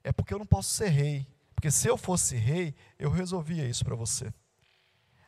[0.02, 3.84] é porque eu não posso ser rei, porque se eu fosse rei, eu resolvia isso
[3.84, 4.32] para você.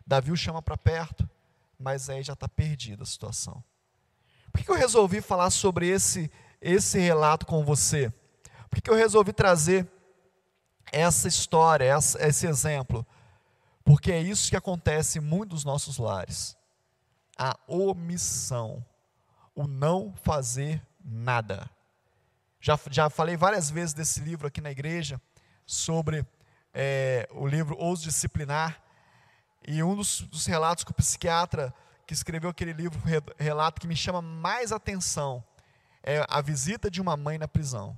[0.07, 1.29] Davi o chama para perto,
[1.79, 3.63] mas aí já está perdida a situação.
[4.51, 8.13] Por que eu resolvi falar sobre esse, esse relato com você?
[8.71, 9.87] Por que eu resolvi trazer
[10.91, 13.07] essa história, essa, esse exemplo?
[13.85, 16.57] Porque é isso que acontece em muitos dos nossos lares.
[17.39, 18.85] A omissão,
[19.55, 21.69] o não fazer nada.
[22.61, 25.21] Já, já falei várias vezes desse livro aqui na igreja,
[25.67, 26.25] sobre
[26.73, 28.81] é, o livro Os Disciplinar,
[29.67, 31.73] e um dos, dos, relatos que o psiquiatra
[32.07, 33.01] que escreveu aquele livro,
[33.39, 35.43] relato que me chama mais atenção,
[36.03, 37.97] é a visita de uma mãe na prisão.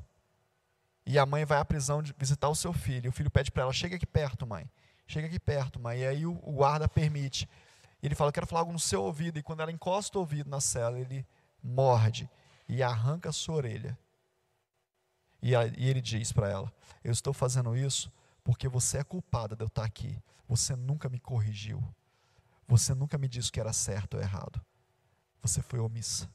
[1.07, 3.07] E a mãe vai à prisão visitar o seu filho.
[3.07, 4.69] E o filho pede para ela: chega aqui perto, mãe.
[5.07, 6.01] Chega aqui perto, mãe.
[6.01, 7.49] E aí o, o guarda permite.
[8.03, 9.39] Ele fala: eu quero falar algo no seu ouvido.
[9.39, 11.27] E quando ela encosta o ouvido na cela, ele
[11.63, 12.29] morde
[12.69, 13.99] e arranca a sua orelha.
[15.43, 18.11] E, a, e ele diz para ela: Eu estou fazendo isso
[18.43, 20.19] porque você é culpada de eu estar aqui.
[20.49, 21.83] Você nunca me corrigiu.
[22.67, 24.61] Você nunca me disse que era certo ou errado.
[25.43, 26.29] Você foi omissa.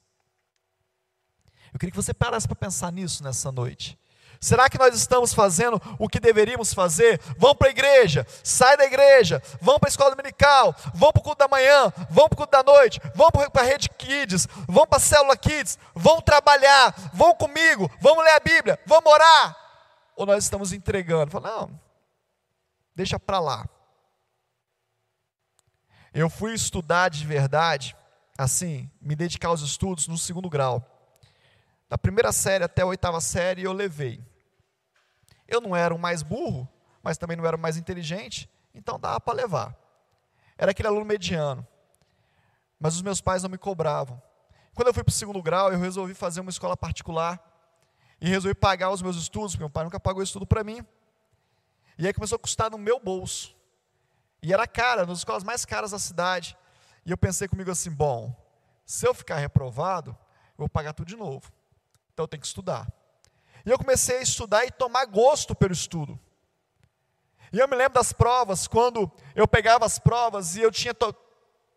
[1.74, 3.98] Eu queria que você parasse para pensar nisso nessa noite.
[4.40, 7.20] Será que nós estamos fazendo o que deveríamos fazer?
[7.38, 11.24] Vão para a igreja, sai da igreja, vão para a escola dominical, vão para o
[11.24, 14.88] culto da manhã, vão para o culto da noite, vão para a rede Kids, vão
[14.88, 19.58] para a célula Kids, vão trabalhar, vão comigo, vamos ler a Bíblia, vamos orar.
[20.16, 21.32] Ou nós estamos entregando?
[21.32, 21.80] Fala, não,
[22.96, 23.68] deixa para lá.
[26.14, 27.96] Eu fui estudar de verdade,
[28.38, 30.84] assim, me dedicar aos estudos no segundo grau.
[31.90, 34.24] Da primeira série até a oitava série eu levei.
[35.48, 36.70] Eu não era o mais burro,
[37.02, 39.76] mas também não era o mais inteligente, então dava para levar.
[40.58, 41.66] Era aquele aluno mediano.
[42.80, 44.22] Mas os meus pais não me cobravam.
[44.76, 47.44] Quando eu fui para o segundo grau, eu resolvi fazer uma escola particular
[48.22, 50.86] e resolvi pagar os meus estudos, porque meu pai nunca pagou estudo para mim.
[51.98, 53.56] E aí começou a custar no meu bolso.
[54.42, 56.56] E era cara, nas escolas mais caras da cidade.
[57.06, 58.34] E eu pensei comigo assim: bom,
[58.86, 61.52] se eu ficar reprovado, eu vou pagar tudo de novo.
[62.20, 62.86] Então eu tenho que estudar.
[63.66, 66.20] E eu comecei a estudar e tomar gosto pelo estudo.
[67.54, 71.16] E eu me lembro das provas, quando eu pegava as provas e eu tinha to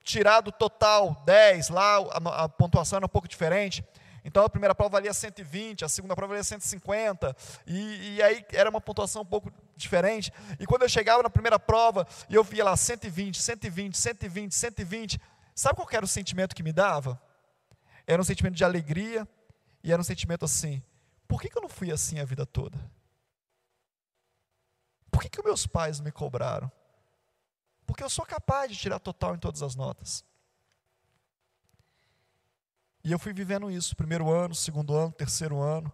[0.03, 3.85] tirado total 10, lá a, a, pontuação era um pouco diferente.
[4.25, 8.69] Então a primeira prova valia 120, a segunda prova valia 150, e, e aí era
[8.69, 10.33] uma pontuação um pouco diferente.
[10.59, 15.21] E quando eu chegava na primeira prova e eu via lá 120, 120, 120, 120,
[15.55, 17.23] sabe qual era o sentimento que me dava?
[18.05, 19.27] Era um sentimento de alegria,
[19.83, 20.83] e era um sentimento assim:
[21.27, 22.79] por que, que eu não fui assim a vida toda?
[25.11, 26.71] Por que, que meus pais me cobraram?
[27.87, 30.25] Porque eu sou capaz de tirar total em todas as notas.
[33.05, 35.93] E eu fui vivendo isso, primeiro ano, segundo ano, terceiro ano.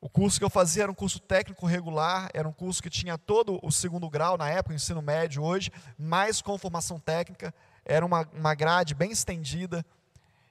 [0.00, 3.18] O curso que eu fazia era um curso técnico regular, era um curso que tinha
[3.18, 7.54] todo o segundo grau, na época, ensino médio hoje, mais com formação técnica,
[7.84, 9.84] era uma, uma grade bem estendida.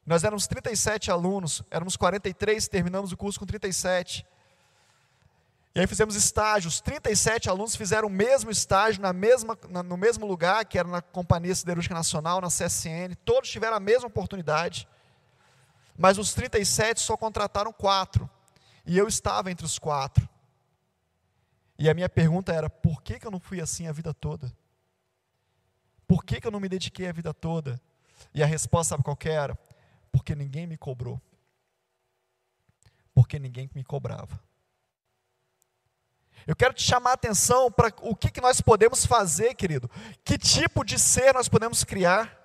[0.09, 4.25] Nós éramos 37 alunos, éramos 43, terminamos o curso com 37.
[5.75, 10.25] E aí fizemos estágios, 37 alunos fizeram o mesmo estágio na mesma, na, no mesmo
[10.25, 14.87] lugar, que era na Companhia Siderúrgica Nacional, na CSN, todos tiveram a mesma oportunidade,
[15.95, 18.27] mas os 37 só contrataram quatro,
[18.87, 20.27] e eu estava entre os quatro.
[21.77, 24.51] E a minha pergunta era: por que, que eu não fui assim a vida toda?
[26.07, 27.79] Por que, que eu não me dediquei a vida toda?
[28.33, 29.68] E a resposta, sabe qual era?
[30.11, 31.21] Porque ninguém me cobrou.
[33.13, 34.41] Porque ninguém me cobrava.
[36.47, 39.89] Eu quero te chamar a atenção para o que, que nós podemos fazer, querido.
[40.23, 42.37] Que tipo de ser nós podemos criar.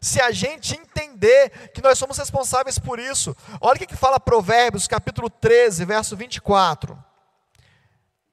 [0.00, 3.34] Se a gente entender que nós somos responsáveis por isso.
[3.60, 7.02] Olha o que, que fala Provérbios, capítulo 13, verso 24.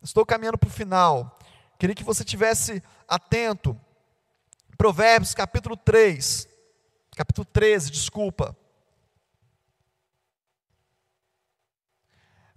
[0.02, 1.40] Estou caminhando para o final.
[1.80, 3.80] Queria que você tivesse atento.
[4.78, 6.48] Provérbios, capítulo 3.
[7.16, 8.58] Capítulo 13, desculpa.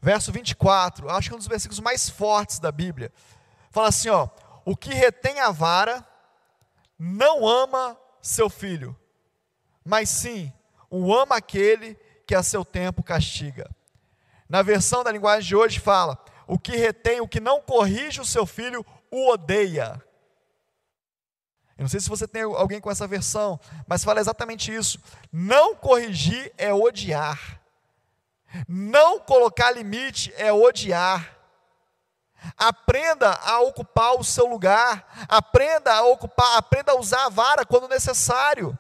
[0.01, 3.13] Verso 24, acho que é um dos versículos mais fortes da Bíblia.
[3.71, 4.29] Fala assim, ó:
[4.65, 6.07] "O que retém a vara
[6.99, 8.97] não ama seu filho,
[9.85, 10.53] mas sim
[10.91, 11.95] o ama aquele
[12.27, 13.71] que a seu tempo castiga."
[14.49, 18.25] Na versão da linguagem de hoje fala: "O que retém, o que não corrige o
[18.25, 20.03] seu filho, o odeia."
[21.77, 24.99] Eu não sei se você tem alguém com essa versão, mas fala exatamente isso.
[25.31, 27.61] Não corrigir é odiar.
[28.69, 31.37] Não colocar limite é odiar.
[32.57, 37.89] Aprenda a ocupar o seu lugar, aprenda a ocupar, aprenda a usar a vara quando
[37.89, 38.79] necessário.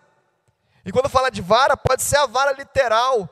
[0.85, 3.29] E quando fala de vara, pode ser a vara literal,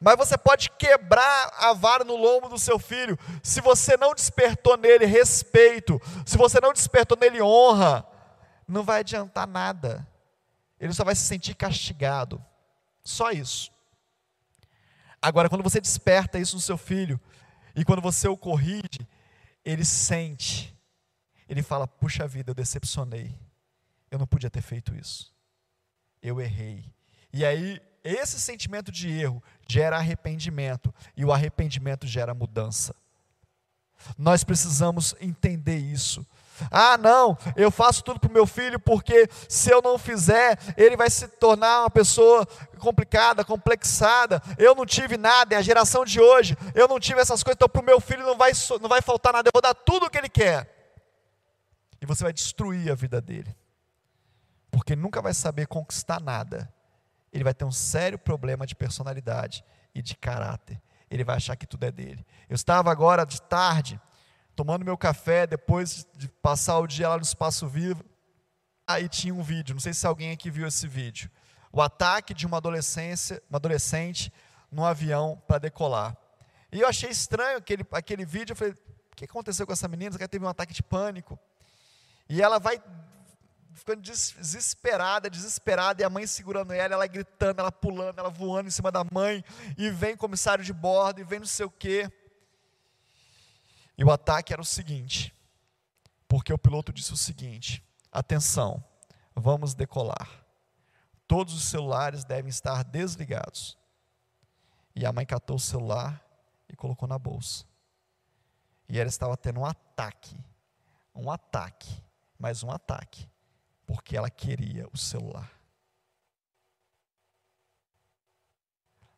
[0.00, 3.18] mas você pode quebrar a vara no lombo do seu filho.
[3.42, 8.06] Se você não despertou nele respeito, se você não despertou nele honra,
[8.68, 10.06] não vai adiantar nada.
[10.78, 12.42] Ele só vai se sentir castigado.
[13.02, 13.70] Só isso.
[15.22, 17.20] Agora, quando você desperta isso no seu filho,
[17.74, 19.06] e quando você o corrige,
[19.64, 20.74] ele sente,
[21.48, 23.38] ele fala: puxa vida, eu decepcionei,
[24.10, 25.32] eu não podia ter feito isso,
[26.22, 26.84] eu errei.
[27.32, 32.94] E aí, esse sentimento de erro gera arrependimento, e o arrependimento gera mudança.
[34.16, 36.26] Nós precisamos entender isso.
[36.70, 40.96] Ah, não, eu faço tudo para o meu filho porque se eu não fizer, ele
[40.96, 42.46] vai se tornar uma pessoa
[42.78, 44.42] complicada, complexada.
[44.58, 46.56] Eu não tive nada, é a geração de hoje.
[46.74, 49.32] Eu não tive essas coisas, então para o meu filho não vai, não vai faltar
[49.32, 49.48] nada.
[49.48, 50.68] Eu vou dar tudo o que ele quer.
[52.00, 53.54] E você vai destruir a vida dele,
[54.70, 56.72] porque nunca vai saber conquistar nada.
[57.32, 60.80] Ele vai ter um sério problema de personalidade e de caráter.
[61.10, 62.24] Ele vai achar que tudo é dele.
[62.48, 64.00] Eu estava agora de tarde
[64.60, 68.04] tomando meu café depois de passar o dia lá no Espaço Vivo.
[68.86, 71.30] Aí tinha um vídeo, não sei se alguém aqui viu esse vídeo.
[71.72, 74.30] O ataque de uma adolescência, uma adolescente
[74.70, 76.14] num avião para decolar.
[76.70, 80.14] E eu achei estranho aquele, aquele vídeo, eu falei, o que aconteceu com essa menina?
[80.14, 81.38] Ela teve um ataque de pânico.
[82.28, 82.82] E ela vai
[83.72, 88.70] ficando desesperada, desesperada, e a mãe segurando ela, ela gritando, ela pulando, ela voando em
[88.70, 89.42] cima da mãe,
[89.78, 92.12] e vem comissário de bordo, e vem não sei o quê.
[94.00, 95.36] E o ataque era o seguinte,
[96.26, 98.82] porque o piloto disse o seguinte: atenção,
[99.34, 100.42] vamos decolar.
[101.28, 103.76] Todos os celulares devem estar desligados.
[104.96, 106.24] E a mãe catou o celular
[106.66, 107.66] e colocou na bolsa.
[108.88, 110.34] E ela estava tendo um ataque,
[111.14, 112.02] um ataque,
[112.38, 113.28] mais um ataque,
[113.86, 115.52] porque ela queria o celular.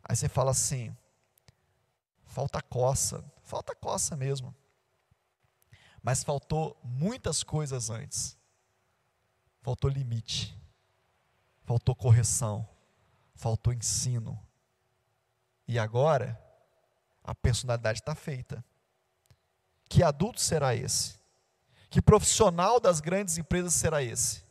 [0.02, 0.92] Aí você fala assim:
[2.24, 4.52] falta coça, falta coça mesmo.
[6.02, 8.36] Mas faltou muitas coisas antes.
[9.60, 10.58] Faltou limite,
[11.62, 12.68] faltou correção,
[13.34, 14.38] faltou ensino.
[15.68, 16.38] E agora,
[17.22, 18.64] a personalidade está feita.
[19.88, 21.20] Que adulto será esse?
[21.88, 24.42] Que profissional das grandes empresas será esse?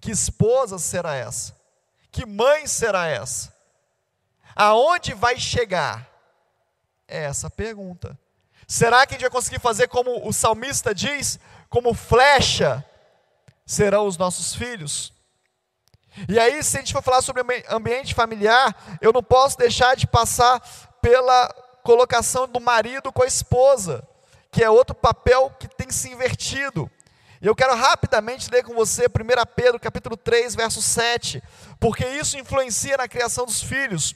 [0.00, 1.56] Que esposa será essa?
[2.10, 3.52] Que mãe será essa?
[4.54, 6.08] Aonde vai chegar?
[7.08, 8.18] É essa a pergunta.
[8.66, 11.38] Será que a gente vai conseguir fazer como o salmista diz?
[11.68, 12.84] Como flecha
[13.66, 15.12] serão os nossos filhos?
[16.28, 20.06] E aí, se a gente for falar sobre ambiente familiar, eu não posso deixar de
[20.06, 20.60] passar
[21.00, 21.48] pela
[21.82, 24.06] colocação do marido com a esposa,
[24.50, 26.90] que é outro papel que tem se invertido.
[27.40, 29.08] E eu quero rapidamente ler com você 1
[29.56, 31.42] Pedro capítulo 3, verso 7,
[31.80, 34.14] porque isso influencia na criação dos filhos.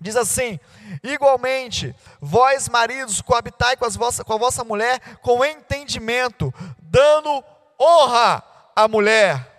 [0.00, 0.60] Diz assim:
[1.02, 7.42] igualmente, vós maridos, coabitai com, vossa, com a vossa mulher com entendimento, dando
[7.80, 8.42] honra
[8.76, 9.58] à mulher,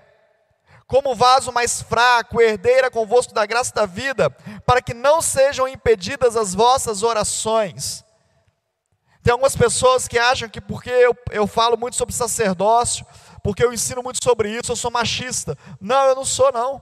[0.88, 4.30] como vaso mais fraco, herdeira convosco da graça da vida,
[4.66, 8.04] para que não sejam impedidas as vossas orações.
[9.22, 13.06] Tem algumas pessoas que acham que porque eu, eu falo muito sobre sacerdócio,
[13.44, 15.58] porque eu ensino muito sobre isso, eu sou machista.
[15.80, 16.82] Não, eu não sou, não.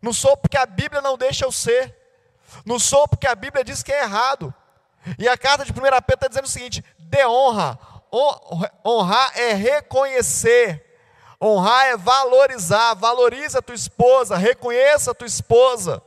[0.00, 1.99] Não sou porque a Bíblia não deixa eu ser.
[2.64, 4.54] Não sou porque a Bíblia diz que é errado.
[5.18, 7.78] E a carta de 1 Pedro está dizendo o seguinte: dê honra.
[8.84, 10.90] Honrar é reconhecer
[11.42, 16.02] Honrar é valorizar, valoriza a tua esposa, reconheça a tua esposa.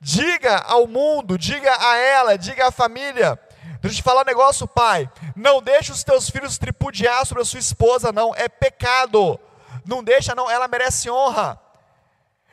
[0.00, 3.36] Diga ao mundo, diga a ela, diga à família.
[3.80, 5.10] Deixa eu te falar um negócio, pai.
[5.34, 8.32] Não deixe os teus filhos tripudiar sobre a sua esposa, não.
[8.36, 9.40] É pecado.
[9.84, 10.48] Não deixa, não.
[10.48, 11.60] Ela merece honra.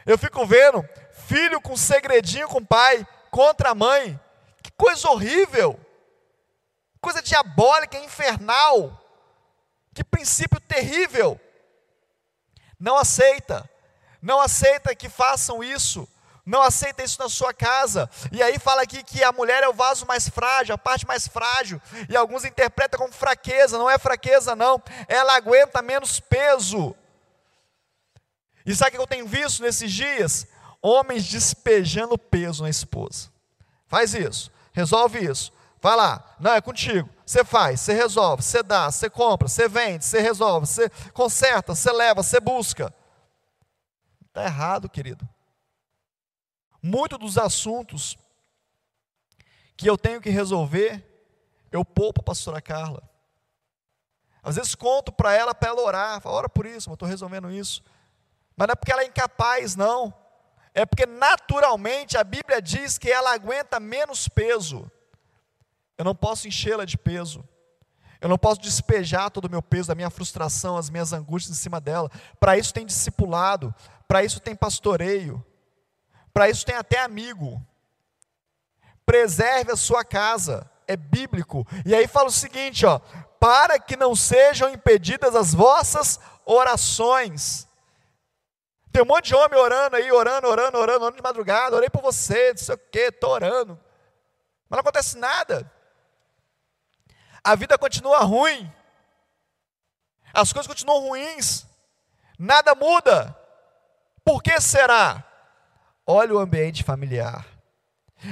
[0.03, 0.83] Eu fico vendo
[1.31, 4.19] filho com segredinho com o pai contra a mãe.
[4.61, 5.79] Que coisa horrível.
[6.99, 9.01] Coisa diabólica, infernal.
[9.93, 11.39] Que princípio terrível
[12.79, 13.69] não aceita,
[14.19, 16.09] não aceita que façam isso,
[16.43, 18.09] não aceita isso na sua casa.
[18.31, 21.27] E aí fala aqui que a mulher é o vaso mais frágil, a parte mais
[21.27, 21.79] frágil,
[22.09, 26.95] e alguns interpretam como fraqueza, não é fraqueza não, ela aguenta menos peso.
[28.65, 30.47] E sabe o que eu tenho visto nesses dias?
[30.81, 33.29] Homens despejando peso na esposa.
[33.87, 35.53] Faz isso, resolve isso.
[35.81, 37.09] Vai lá, não é contigo.
[37.25, 41.91] Você faz, você resolve, você dá, você compra, você vende, você resolve, você conserta, você
[41.91, 42.93] leva, você busca.
[44.27, 45.27] Está errado, querido.
[46.81, 48.17] Muitos dos assuntos
[49.75, 51.03] que eu tenho que resolver,
[51.71, 53.01] eu poupo a pastora Carla.
[54.43, 57.51] Às vezes conto para ela, para ela orar, falo, ora por isso, eu estou resolvendo
[57.51, 57.83] isso.
[58.55, 60.13] Mas não é porque ela é incapaz, não.
[60.73, 64.89] É porque naturalmente a Bíblia diz que ela aguenta menos peso.
[65.97, 67.47] Eu não posso enchê-la de peso.
[68.21, 71.59] Eu não posso despejar todo o meu peso, a minha frustração, as minhas angústias em
[71.59, 72.09] cima dela.
[72.39, 73.73] Para isso tem discipulado,
[74.07, 75.43] para isso tem pastoreio,
[76.31, 77.59] para isso tem até amigo.
[79.05, 81.67] Preserve a sua casa, é bíblico.
[81.83, 82.99] E aí fala o seguinte, ó,
[83.39, 87.67] para que não sejam impedidas as vossas orações.
[88.91, 92.01] Tem um monte de homem orando aí, orando, orando, orando, orando de madrugada, orei por
[92.01, 93.79] você, não sei o quê, estou orando.
[94.69, 95.71] Mas não acontece nada
[97.43, 98.71] a vida continua ruim,
[100.33, 101.65] as coisas continuam ruins,
[102.37, 103.35] nada muda.
[104.23, 105.23] Por que será?
[106.05, 107.45] Olha o ambiente familiar.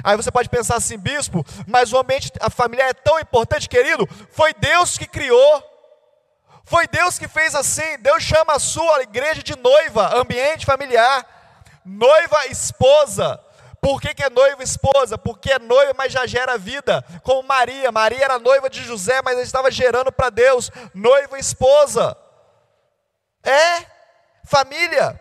[0.03, 4.07] Aí você pode pensar assim, bispo, mas o ambiente, a família é tão importante, querido.
[4.29, 5.63] Foi Deus que criou,
[6.69, 7.97] foi Deus que fez assim.
[7.97, 11.25] Deus chama a sua igreja de noiva, ambiente familiar,
[11.83, 13.43] noiva, esposa.
[13.81, 15.17] Por que, que é noiva esposa?
[15.17, 17.03] Porque é noiva, mas já gera vida.
[17.23, 17.91] Como Maria.
[17.91, 20.69] Maria era noiva de José, mas estava gerando para Deus.
[20.93, 22.15] Noiva esposa.
[23.43, 23.85] É
[24.43, 25.19] família.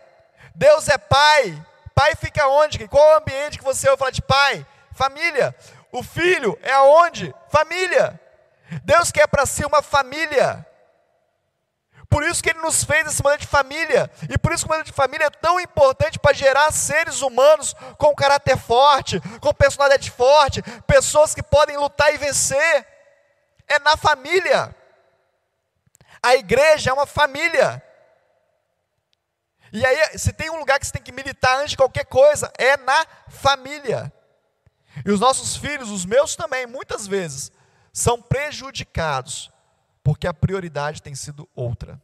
[0.53, 1.65] Deus é pai.
[1.95, 2.87] Pai fica onde?
[2.87, 4.63] Qual o ambiente que você ouve falar de pai?
[4.93, 5.55] Família.
[5.91, 7.33] O filho é aonde?
[7.49, 8.19] Família.
[8.83, 10.68] Deus quer para si uma família.
[12.09, 14.09] Por isso que ele nos fez esse modelo de família.
[14.29, 17.75] E por isso que o modelo de família é tão importante para gerar seres humanos
[17.97, 22.87] com caráter forte, com personalidade forte, pessoas que podem lutar e vencer.
[23.67, 24.75] É na família.
[26.21, 27.81] A igreja é uma família.
[29.71, 32.51] E aí, se tem um lugar que você tem que militar antes de qualquer coisa,
[32.57, 34.11] é na família.
[35.05, 37.51] E os nossos filhos, os meus também, muitas vezes,
[37.93, 39.51] são prejudicados
[40.03, 42.01] porque a prioridade tem sido outra.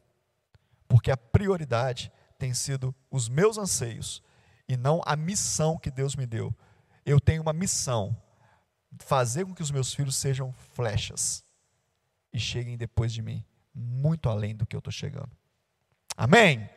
[0.87, 4.21] Porque a prioridade tem sido os meus anseios
[4.67, 6.53] e não a missão que Deus me deu.
[7.05, 8.15] Eu tenho uma missão:
[8.99, 11.43] fazer com que os meus filhos sejam flechas
[12.31, 13.43] e cheguem depois de mim,
[13.73, 15.31] muito além do que eu estou chegando.
[16.17, 16.69] Amém?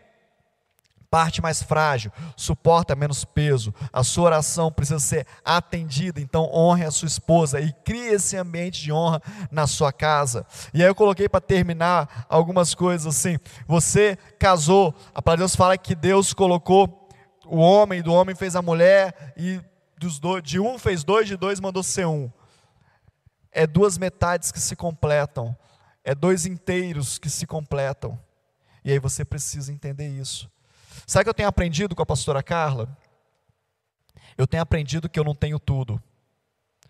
[1.11, 6.91] Parte mais frágil, suporta menos peso, a sua oração precisa ser atendida, então honre a
[6.91, 10.47] sua esposa e crie esse ambiente de honra na sua casa.
[10.73, 13.39] E aí eu coloquei para terminar algumas coisas assim.
[13.67, 17.09] Você casou, a palavra de Deus fala que Deus colocou
[17.47, 19.61] o homem, do homem fez a mulher, e
[19.99, 22.31] dos dois, de um fez dois, de dois mandou ser um.
[23.51, 25.57] É duas metades que se completam,
[26.05, 28.19] é dois inteiros que se completam.
[28.85, 30.51] E aí você precisa entender isso.
[31.07, 32.97] Sabe o que eu tenho aprendido com a pastora Carla?
[34.37, 36.03] Eu tenho aprendido que eu não tenho tudo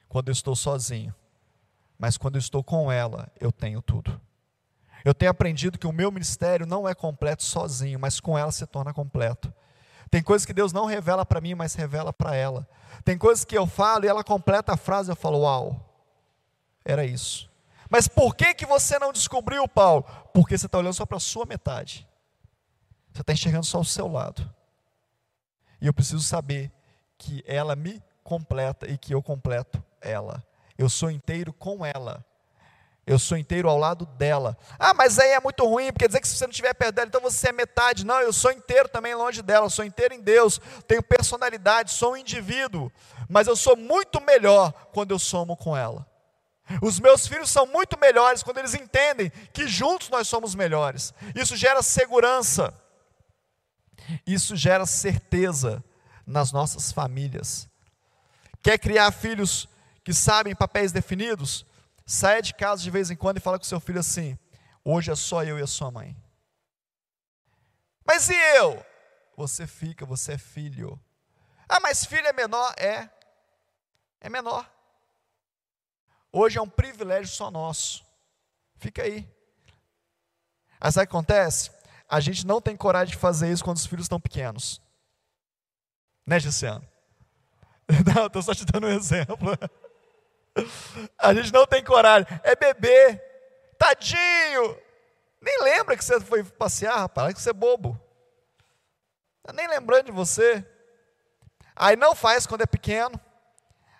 [0.09, 1.15] quando eu estou sozinho,
[1.99, 4.21] mas quando eu estou com ela, eu tenho tudo.
[5.05, 8.67] Eu tenho aprendido que o meu ministério não é completo sozinho, mas com ela se
[8.67, 9.53] torna completo.
[10.11, 12.67] Tem coisas que Deus não revela para mim, mas revela para ela.
[13.05, 15.85] Tem coisas que eu falo e ela completa a frase eu falo, uau,
[16.85, 17.49] era isso.
[17.91, 20.05] Mas por que, que você não descobriu, Paulo?
[20.33, 22.08] Porque você está olhando só para a sua metade.
[23.19, 24.49] Você está enxergando só o seu lado.
[25.81, 26.71] E eu preciso saber
[27.19, 30.41] que ela me completa e que eu completo ela.
[30.79, 32.25] Eu sou inteiro com ela.
[33.05, 34.57] Eu sou inteiro ao lado dela.
[34.79, 37.09] Ah, mas aí é muito ruim, porque dizer que se você não estiver perto dela,
[37.09, 38.07] então você é metade.
[38.07, 42.13] Não, eu sou inteiro também longe dela, eu sou inteiro em Deus, tenho personalidade, sou
[42.13, 42.89] um indivíduo.
[43.29, 46.07] Mas eu sou muito melhor quando eu somo com ela.
[46.81, 51.13] Os meus filhos são muito melhores quando eles entendem que juntos nós somos melhores.
[51.35, 52.73] Isso gera segurança.
[54.27, 55.83] Isso gera certeza
[56.27, 57.69] nas nossas famílias.
[58.63, 59.69] Quer criar filhos
[60.05, 61.65] que sabem papéis definidos?
[62.07, 64.39] Saia de casa de vez em quando e fala com seu filho assim:
[64.85, 66.17] hoje é só eu e a sua mãe.
[68.05, 68.85] Mas e eu?
[69.37, 70.99] Você fica, você é filho.
[71.69, 72.75] Ah, mas filho é menor?
[72.79, 73.09] É.
[74.21, 74.69] É menor.
[76.33, 78.05] Hoje é um privilégio só nosso.
[78.77, 79.29] Fica aí.
[80.81, 81.71] Mas que acontece?
[82.09, 84.81] A gente não tem coragem de fazer isso quando os filhos estão pequenos.
[86.27, 86.87] Né, Giciano?
[88.15, 89.51] Não, estou só te dando um exemplo.
[91.17, 92.27] A gente não tem coragem.
[92.43, 93.19] É bebê.
[93.79, 94.79] Tadinho.
[95.41, 97.33] Nem lembra que você foi passear, rapaz.
[97.33, 97.99] Que você é bobo.
[99.43, 100.67] Tá nem lembrando de você.
[101.75, 103.19] Aí não faz quando é pequeno.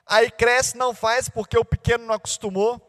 [0.05, 2.88] Aí cresce, não faz porque o pequeno não acostumou.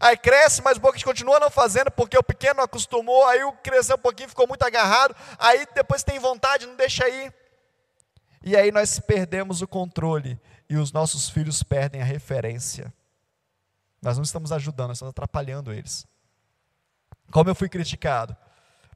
[0.00, 3.26] Aí cresce, mas o pouco continua não fazendo porque o pequeno acostumou.
[3.26, 5.14] Aí o cresceu um pouquinho, ficou muito agarrado.
[5.38, 7.32] Aí depois tem vontade, não deixa ir.
[8.42, 12.92] E aí nós perdemos o controle e os nossos filhos perdem a referência.
[14.00, 16.06] Nós não estamos ajudando, nós estamos atrapalhando eles.
[17.30, 18.36] Como eu fui criticado.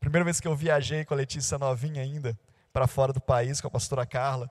[0.00, 2.38] Primeira vez que eu viajei com a Letícia novinha ainda,
[2.72, 4.50] para fora do país, com a pastora Carla.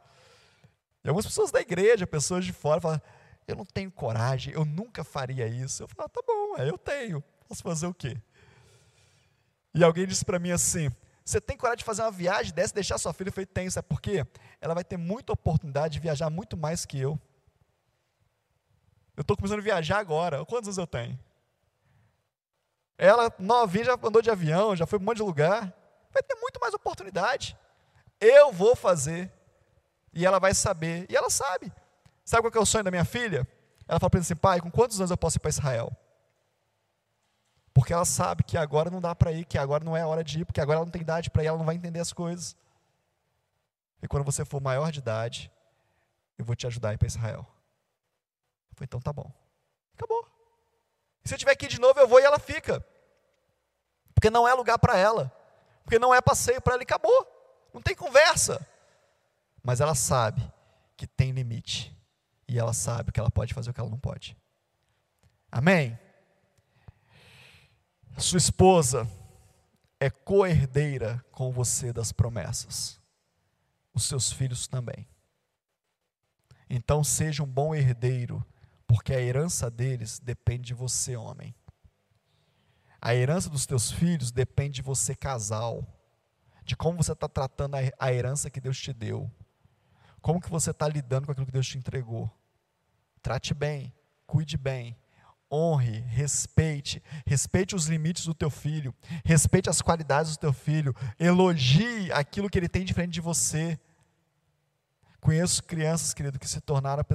[1.04, 3.02] E algumas pessoas da igreja, pessoas de fora, falam:
[3.48, 5.84] Eu não tenho coragem, eu nunca faria isso.
[5.84, 8.18] Eu falo: ah, Tá bom, eu tenho, posso fazer o quê?
[9.74, 10.90] E alguém disse para mim assim:
[11.26, 13.30] você tem coragem de fazer uma viagem dessa e deixar sua filha?
[13.30, 14.24] Eu falei, tem, sabe por quê?
[14.62, 17.20] Ela vai ter muita oportunidade de viajar muito mais que eu.
[19.18, 20.46] Eu estou começando a viajar agora.
[20.46, 21.20] Quantos anos eu tenho?
[22.96, 25.74] Ela, novinha, já andou de avião, já foi para um monte de lugar.
[26.14, 27.58] Vai ter muito mais oportunidade.
[28.22, 29.32] Eu vou fazer.
[30.14, 31.08] E ela vai saber.
[31.10, 31.74] E ela sabe.
[32.26, 33.48] Sabe qual é o sonho da minha filha?
[33.88, 35.96] Ela fala para ele assim, pai, com quantos anos eu posso ir para Israel?
[37.72, 40.24] Porque ela sabe que agora não dá para ir, que agora não é a hora
[40.24, 42.12] de ir, porque agora ela não tem idade para ir, ela não vai entender as
[42.12, 42.58] coisas.
[44.02, 45.52] E quando você for maior de idade,
[46.38, 47.46] eu vou te ajudar a ir para Israel.
[48.70, 49.32] Eu falei, então tá bom.
[49.94, 50.28] Acabou.
[51.24, 52.86] E se eu tiver ir de novo, eu vou e ela fica.
[54.14, 55.32] Porque não é lugar para ela.
[55.84, 57.70] Porque não é passeio para ela e acabou.
[57.74, 58.66] Não tem conversa.
[59.62, 60.42] Mas ela sabe
[60.98, 61.96] que tem limite.
[62.48, 64.38] E ela sabe que ela pode fazer o que ela não pode.
[65.52, 65.98] Amém?
[68.18, 69.10] Sua esposa
[70.00, 73.00] é co-herdeira com você das promessas.
[73.94, 75.08] Os seus filhos também.
[76.70, 78.46] Então seja um bom herdeiro,
[78.88, 81.56] porque a herança deles depende de você, homem.
[83.02, 85.86] A herança dos teus filhos depende de você, casal.
[86.64, 89.30] De como você está tratando a herança que Deus te deu.
[90.26, 92.28] Como que você está lidando com aquilo que Deus te entregou.
[93.22, 93.94] Trate bem,
[94.26, 94.98] cuide bem,
[95.52, 98.92] honre, respeite, respeite os limites do teu filho,
[99.24, 103.80] respeite as qualidades do teu filho, elogie aquilo que ele tem diferente de você.
[105.22, 107.06] Conheço crianças, querido, que se tornaram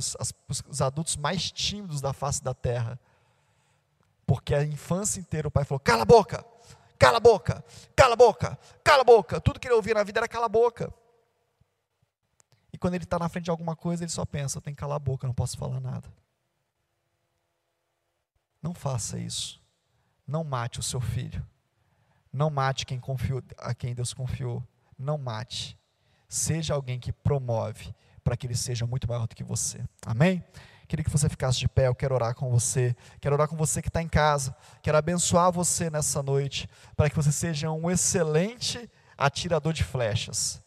[0.68, 2.96] os adultos mais tímidos da face da terra,
[4.24, 6.44] porque a infância inteira o pai falou: cala a boca,
[6.96, 7.64] cala a boca,
[7.96, 9.40] cala a boca, cala a boca.
[9.40, 10.94] Tudo que ele ouvia na vida era cala a boca.
[12.80, 14.98] Quando ele está na frente de alguma coisa, ele só pensa: tem que calar a
[14.98, 16.08] boca, não posso falar nada.
[18.62, 19.60] Não faça isso.
[20.26, 21.46] Não mate o seu filho.
[22.32, 24.66] Não mate quem confiou, a quem Deus confiou.
[24.98, 25.78] Não mate.
[26.28, 29.84] Seja alguém que promove para que ele seja muito maior do que você.
[30.06, 30.44] Amém?
[30.86, 32.96] Queria que você ficasse de pé, eu quero orar com você.
[33.20, 34.54] Quero orar com você que está em casa.
[34.82, 40.62] Quero abençoar você nessa noite, para que você seja um excelente atirador de flechas.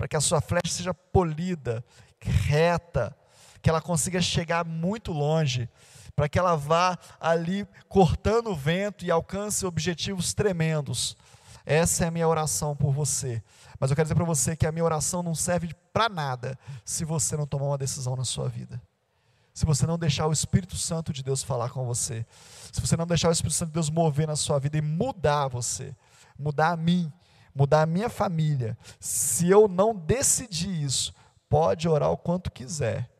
[0.00, 1.84] Para que a sua flecha seja polida,
[2.18, 3.14] reta,
[3.60, 5.68] que ela consiga chegar muito longe
[6.16, 11.18] para que ela vá ali cortando o vento e alcance objetivos tremendos.
[11.66, 13.42] Essa é a minha oração por você.
[13.78, 17.04] Mas eu quero dizer para você que a minha oração não serve para nada se
[17.04, 18.80] você não tomar uma decisão na sua vida.
[19.52, 22.24] Se você não deixar o Espírito Santo de Deus falar com você.
[22.72, 25.48] Se você não deixar o Espírito Santo de Deus mover na sua vida e mudar
[25.48, 25.94] você,
[26.38, 27.12] mudar a mim,
[27.60, 28.76] mudar a minha família.
[28.98, 31.14] Se eu não decidir isso,
[31.48, 33.10] pode orar o quanto quiser.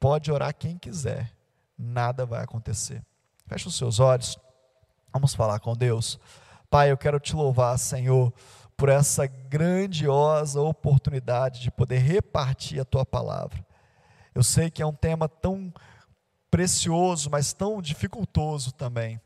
[0.00, 1.38] Pode orar quem quiser
[1.78, 3.04] nada vai acontecer.
[3.46, 4.36] Feche os seus olhos,
[5.12, 6.18] vamos falar com Deus.
[6.68, 8.32] Pai, eu quero te louvar, Senhor,
[8.76, 13.64] por essa grandiosa oportunidade de poder repartir a tua palavra.
[14.34, 15.72] Eu sei que é um tema tão
[16.50, 19.20] precioso, mas tão dificultoso também.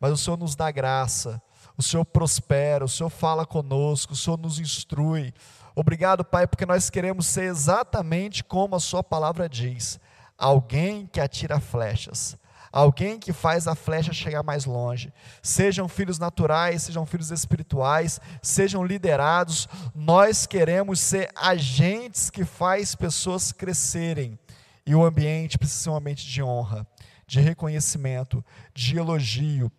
[0.00, 1.42] Mas o Senhor nos dá graça,
[1.78, 5.32] o Senhor prospera, o Senhor fala conosco, o Senhor nos instrui.
[5.76, 10.00] Obrigado, Pai, porque nós queremos ser exatamente como a Sua palavra diz:
[10.36, 12.36] alguém que atira flechas,
[12.72, 15.12] alguém que faz a flecha chegar mais longe.
[15.40, 23.52] Sejam filhos naturais, sejam filhos espirituais, sejam liderados, nós queremos ser agentes que faz pessoas
[23.52, 24.36] crescerem.
[24.84, 26.84] E o ambiente precisa ser um ambiente de honra,
[27.24, 29.70] de reconhecimento, de elogio,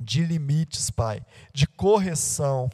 [0.00, 1.22] de limites, Pai,
[1.52, 2.70] de correção.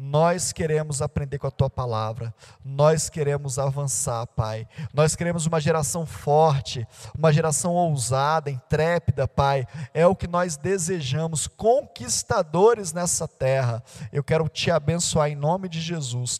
[0.00, 2.32] Nós queremos aprender com a tua palavra,
[2.64, 4.68] nós queremos avançar, Pai.
[4.94, 9.66] Nós queremos uma geração forte, uma geração ousada, intrépida, Pai.
[9.92, 13.82] É o que nós desejamos, conquistadores nessa terra.
[14.12, 16.38] Eu quero te abençoar em nome de Jesus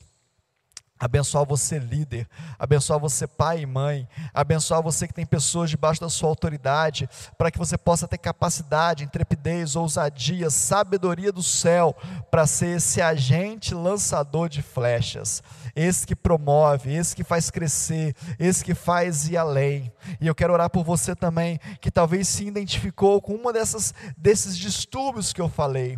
[1.01, 2.29] Abençoar você, líder,
[2.59, 7.53] abençoar você, pai e mãe, abençoar você que tem pessoas debaixo da sua autoridade, para
[7.53, 11.95] que você possa ter capacidade, intrepidez, ousadia, sabedoria do céu,
[12.33, 15.41] para ser esse agente lançador de flechas,
[15.77, 19.93] esse que promove, esse que faz crescer, esse que faz ir além.
[20.21, 24.59] E eu quero orar por você também, que talvez se identificou com uma dessas, desses
[24.59, 25.97] distúrbios que eu falei.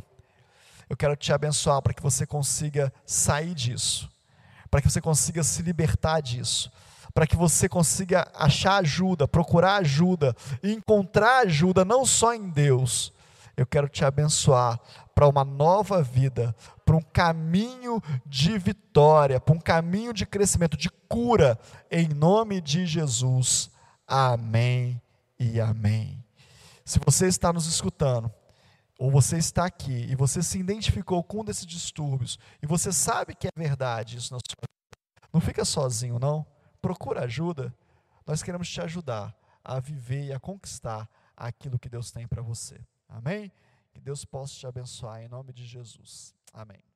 [0.90, 4.10] Eu quero te abençoar para que você consiga sair disso
[4.70, 6.70] para que você consiga se libertar disso,
[7.12, 13.12] para que você consiga achar ajuda, procurar ajuda, encontrar ajuda não só em Deus.
[13.56, 14.80] Eu quero te abençoar
[15.14, 16.54] para uma nova vida,
[16.84, 21.58] para um caminho de vitória, para um caminho de crescimento, de cura,
[21.90, 23.70] em nome de Jesus.
[24.06, 25.00] Amém
[25.38, 26.24] e amém.
[26.84, 28.32] Se você está nos escutando,
[29.00, 33.34] ou você está aqui e você se identificou com um desses distúrbios e você sabe
[33.34, 34.98] que é verdade isso na sua vida,
[35.32, 36.46] não fica sozinho, não.
[36.82, 37.74] Procura ajuda.
[38.26, 39.34] Nós queremos te ajudar
[39.64, 42.78] a viver e a conquistar aquilo que Deus tem para você.
[43.08, 43.50] Amém?
[43.90, 46.34] Que Deus possa te abençoar em nome de Jesus.
[46.52, 46.89] Amém.